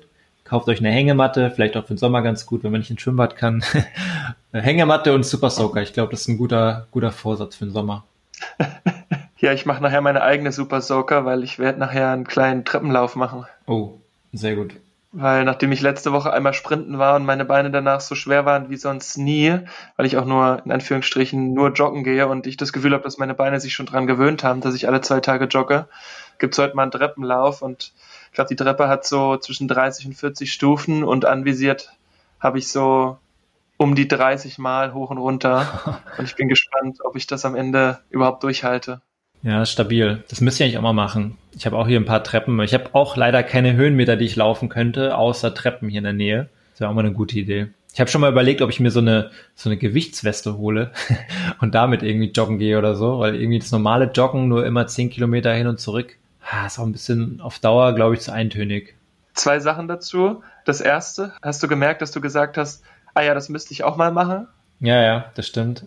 Kauft 0.49 0.67
euch 0.67 0.79
eine 0.79 0.89
Hängematte, 0.89 1.51
vielleicht 1.51 1.77
auch 1.77 1.83
für 1.83 1.93
den 1.93 1.99
Sommer 1.99 2.23
ganz 2.23 2.47
gut, 2.47 2.63
wenn 2.63 2.71
man 2.71 2.79
nicht 2.79 2.89
ins 2.89 3.01
Schwimmbad 3.01 3.35
kann. 3.35 3.63
Hängematte 4.51 5.13
und 5.13 5.23
Super 5.23 5.51
Soaker. 5.51 5.83
Ich 5.83 5.93
glaube, 5.93 6.09
das 6.09 6.21
ist 6.21 6.27
ein 6.27 6.39
guter, 6.39 6.87
guter 6.89 7.11
Vorsatz 7.11 7.55
für 7.55 7.65
den 7.65 7.71
Sommer. 7.71 8.03
ja, 9.37 9.53
ich 9.53 9.67
mache 9.67 9.83
nachher 9.83 10.01
meine 10.01 10.23
eigene 10.23 10.51
Super 10.51 10.81
Soaker, 10.81 11.23
weil 11.23 11.43
ich 11.43 11.59
werde 11.59 11.79
nachher 11.79 12.09
einen 12.09 12.25
kleinen 12.25 12.65
Treppenlauf 12.65 13.15
machen. 13.15 13.45
Oh, 13.67 13.99
sehr 14.33 14.55
gut. 14.55 14.73
Weil 15.11 15.43
nachdem 15.43 15.71
ich 15.71 15.81
letzte 15.81 16.13
Woche 16.13 16.33
einmal 16.33 16.55
sprinten 16.55 16.97
war 16.97 17.15
und 17.15 17.25
meine 17.25 17.45
Beine 17.45 17.69
danach 17.69 18.01
so 18.01 18.15
schwer 18.15 18.45
waren 18.45 18.71
wie 18.71 18.77
sonst 18.77 19.19
nie, 19.19 19.55
weil 19.97 20.05
ich 20.07 20.17
auch 20.17 20.25
nur 20.25 20.63
in 20.65 20.71
Anführungsstrichen 20.71 21.53
nur 21.53 21.73
joggen 21.73 22.03
gehe 22.03 22.27
und 22.27 22.47
ich 22.47 22.57
das 22.57 22.73
Gefühl 22.73 22.93
habe, 22.93 23.03
dass 23.03 23.19
meine 23.19 23.35
Beine 23.35 23.59
sich 23.59 23.75
schon 23.75 23.85
dran 23.85 24.07
gewöhnt 24.07 24.43
haben, 24.43 24.61
dass 24.61 24.73
ich 24.73 24.87
alle 24.87 25.01
zwei 25.01 25.19
Tage 25.19 25.45
jogge, 25.45 25.87
gibt's 26.39 26.57
heute 26.57 26.75
mal 26.75 26.83
einen 26.83 26.91
Treppenlauf 26.91 27.61
und 27.61 27.91
ich 28.29 28.35
glaube, 28.35 28.49
die 28.49 28.55
Treppe 28.55 28.87
hat 28.87 29.05
so 29.05 29.37
zwischen 29.37 29.67
30 29.67 30.07
und 30.07 30.13
40 30.13 30.51
Stufen 30.51 31.03
und 31.03 31.25
anvisiert 31.25 31.91
habe 32.39 32.57
ich 32.57 32.69
so 32.69 33.17
um 33.77 33.95
die 33.95 34.07
30 34.07 34.57
Mal 34.57 34.93
hoch 34.93 35.09
und 35.09 35.17
runter 35.17 36.01
und 36.17 36.25
ich 36.25 36.35
bin 36.35 36.47
gespannt, 36.47 36.99
ob 37.03 37.15
ich 37.15 37.27
das 37.27 37.45
am 37.45 37.55
Ende 37.55 37.99
überhaupt 38.09 38.43
durchhalte. 38.43 39.01
Ja, 39.41 39.65
stabil. 39.65 40.23
Das 40.29 40.41
müsst 40.41 40.59
ihr 40.59 40.65
eigentlich 40.65 40.77
auch 40.77 40.83
mal 40.83 40.93
machen. 40.93 41.37
Ich 41.55 41.65
habe 41.65 41.77
auch 41.77 41.87
hier 41.87 41.99
ein 41.99 42.05
paar 42.05 42.23
Treppen. 42.23 42.59
Ich 42.61 42.73
habe 42.73 42.89
auch 42.93 43.15
leider 43.15 43.41
keine 43.41 43.73
Höhenmeter, 43.73 44.17
die 44.17 44.25
ich 44.25 44.35
laufen 44.35 44.67
könnte, 44.67 45.17
außer 45.17 45.53
Treppen 45.53 45.87
hier 45.87 45.99
in 45.99 46.03
der 46.03 46.13
Nähe. 46.13 46.49
Das 46.71 46.81
wäre 46.81 46.89
auch 46.89 46.95
mal 46.95 47.05
eine 47.05 47.13
gute 47.13 47.39
Idee. 47.39 47.67
Ich 47.93 47.99
habe 47.99 48.09
schon 48.09 48.21
mal 48.21 48.31
überlegt, 48.31 48.61
ob 48.61 48.69
ich 48.69 48.79
mir 48.79 48.91
so 48.91 48.99
eine 48.99 49.31
so 49.55 49.69
eine 49.69 49.77
Gewichtsweste 49.77 50.57
hole 50.57 50.91
und 51.61 51.73
damit 51.73 52.03
irgendwie 52.03 52.31
joggen 52.31 52.59
gehe 52.59 52.77
oder 52.77 52.95
so, 52.95 53.19
weil 53.19 53.35
irgendwie 53.35 53.59
das 53.59 53.71
normale 53.71 54.11
Joggen 54.11 54.47
nur 54.47 54.65
immer 54.65 54.87
zehn 54.87 55.09
Kilometer 55.09 55.53
hin 55.53 55.67
und 55.67 55.79
zurück, 55.79 56.17
ist 56.65 56.79
auch 56.79 56.85
ein 56.85 56.91
bisschen 56.91 57.41
auf 57.41 57.59
Dauer, 57.59 57.93
glaube 57.93 58.15
ich, 58.15 58.21
zu 58.21 58.31
eintönig. 58.31 58.95
Zwei 59.33 59.59
Sachen 59.59 59.87
dazu. 59.87 60.43
Das 60.65 60.81
erste, 60.81 61.33
hast 61.41 61.63
du 61.63 61.67
gemerkt, 61.67 62.01
dass 62.01 62.11
du 62.11 62.21
gesagt 62.21 62.57
hast, 62.57 62.83
ah 63.13 63.21
ja, 63.21 63.33
das 63.33 63.49
müsste 63.49 63.73
ich 63.73 63.83
auch 63.83 63.97
mal 63.97 64.11
machen? 64.11 64.47
Ja, 64.79 65.01
ja, 65.01 65.31
das 65.35 65.47
stimmt. 65.47 65.85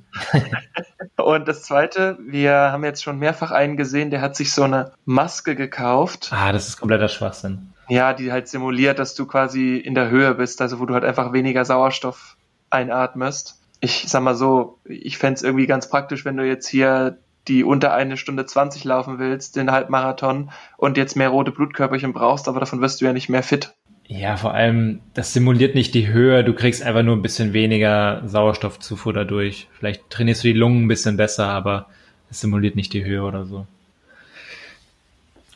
und 1.17 1.49
das 1.49 1.62
zweite, 1.62 2.19
wir 2.21 2.53
haben 2.53 2.85
jetzt 2.85 3.03
schon 3.03 3.19
mehrfach 3.19 3.51
einen 3.51 3.77
gesehen, 3.77 4.11
der 4.11 4.21
hat 4.21 4.37
sich 4.37 4.53
so 4.53 4.65
eine 4.65 4.93
Maske 5.05 5.55
gekauft. 5.55 6.31
Ah, 6.31 6.53
das 6.53 6.69
ist 6.69 6.79
kompletter 6.79 7.09
Schwachsinn. 7.09 7.73
Ja, 7.88 8.12
die 8.12 8.33
halt 8.33 8.49
simuliert, 8.49 8.99
dass 8.99 9.15
du 9.15 9.27
quasi 9.27 9.77
in 9.77 9.95
der 9.95 10.11
Höhe 10.11 10.35
bist, 10.35 10.61
also 10.61 10.79
wo 10.79 10.87
du 10.87 10.95
halt 10.95 11.05
einfach 11.05 11.33
weniger 11.33 11.65
Sauerstoff 11.65 12.37
einatmest. 12.71 13.61
Ich 13.81 14.05
sag 14.09 14.23
mal 14.23 14.35
so, 14.35 14.79
ich 14.85 15.19
fände 15.19 15.35
es 15.35 15.43
irgendwie 15.43 15.67
ganz 15.67 15.88
praktisch, 15.88 16.25
wenn 16.25 16.37
du 16.37 16.47
jetzt 16.47 16.69
hier 16.69 17.19
die 17.49 17.65
unter 17.65 17.93
eine 17.93 18.17
Stunde 18.17 18.47
20 18.47 18.85
laufen 18.85 19.19
willst, 19.19 19.57
den 19.57 19.71
Halbmarathon 19.71 20.51
und 20.77 20.97
jetzt 20.97 21.17
mehr 21.17 21.29
rote 21.29 21.51
Blutkörperchen 21.51 22.13
brauchst, 22.13 22.49
aber 22.49 22.61
davon 22.61 22.81
wirst 22.81 23.01
du 23.01 23.05
ja 23.05 23.13
nicht 23.13 23.29
mehr 23.29 23.43
fit. 23.43 23.75
Ja, 24.07 24.37
vor 24.37 24.53
allem, 24.55 25.01
das 25.15 25.33
simuliert 25.33 25.75
nicht 25.75 25.95
die 25.95 26.09
Höhe, 26.09 26.45
du 26.45 26.55
kriegst 26.55 26.83
einfach 26.83 27.03
nur 27.03 27.17
ein 27.17 27.23
bisschen 27.23 27.53
weniger 27.53 28.23
Sauerstoffzufuhr 28.27 29.13
dadurch. 29.13 29.69
Vielleicht 29.79 30.11
trainierst 30.11 30.45
du 30.45 30.49
die 30.49 30.59
Lungen 30.59 30.85
ein 30.85 30.89
bisschen 30.89 31.17
besser, 31.17 31.47
aber 31.49 31.87
es 32.31 32.41
simuliert 32.41 32.77
nicht 32.77 32.93
die 32.93 33.05
Höhe 33.05 33.23
oder 33.23 33.47
so. 33.47 33.67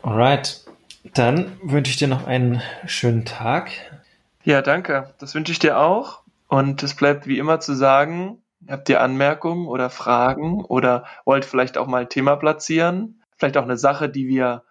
Alright, 0.03 0.65
dann 1.15 1.53
wünsche 1.63 1.91
ich 1.91 1.97
dir 1.97 2.09
noch 2.09 2.27
einen 2.27 2.63
schönen 2.87 3.25
Tag. 3.25 3.71
Ja, 4.45 4.63
danke. 4.63 5.13
Das 5.19 5.35
wünsche 5.35 5.53
ich 5.53 5.59
dir 5.59 5.79
auch. 5.79 6.21
Und 6.49 6.83
es 6.83 6.95
bleibt 6.95 7.27
wie 7.27 7.39
immer 7.39 7.59
zu 7.59 7.75
sagen, 7.75 8.39
habt 8.69 8.89
ihr 8.89 9.01
Anmerkungen 9.01 9.67
oder 9.67 9.91
Fragen 9.91 10.65
oder 10.65 11.05
wollt 11.25 11.45
vielleicht 11.45 11.79
auch 11.79 11.87
mal 11.87 12.03
ein 12.03 12.09
Thema 12.09 12.37
platzieren? 12.37 13.23
Vielleicht 13.37 13.57
auch 13.57 13.65
eine 13.65 13.77
Sache, 13.77 14.09
die 14.09 14.29
wir 14.29 14.65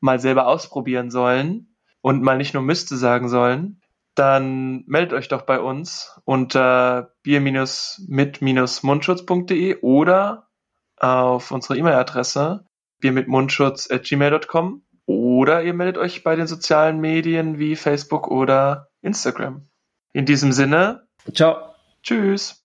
mal 0.00 0.20
selber 0.20 0.46
ausprobieren 0.46 1.10
sollen 1.10 1.74
und 2.00 2.22
mal 2.22 2.36
nicht 2.36 2.54
nur 2.54 2.62
müsste 2.62 2.96
sagen 2.96 3.28
sollen, 3.28 3.80
dann 4.14 4.84
meldet 4.86 5.12
euch 5.12 5.26
doch 5.28 5.42
bei 5.42 5.60
uns 5.60 6.18
unter 6.24 7.12
bier-mit-mundschutz.de 7.22 9.80
oder 9.80 10.48
auf 10.96 11.50
unsere 11.52 11.78
E-Mail-Adresse 11.78 12.64
biermitmundschutz.gmail.com 13.00 14.82
oder 15.06 15.62
ihr 15.62 15.74
meldet 15.74 15.98
euch 15.98 16.24
bei 16.24 16.36
den 16.36 16.46
sozialen 16.46 17.00
Medien 17.00 17.58
wie 17.58 17.76
Facebook 17.76 18.28
oder 18.28 18.88
Instagram. 19.02 19.68
In 20.12 20.26
diesem 20.26 20.52
Sinne, 20.52 21.06
ciao. 21.32 21.74
Tschüss. 22.02 22.56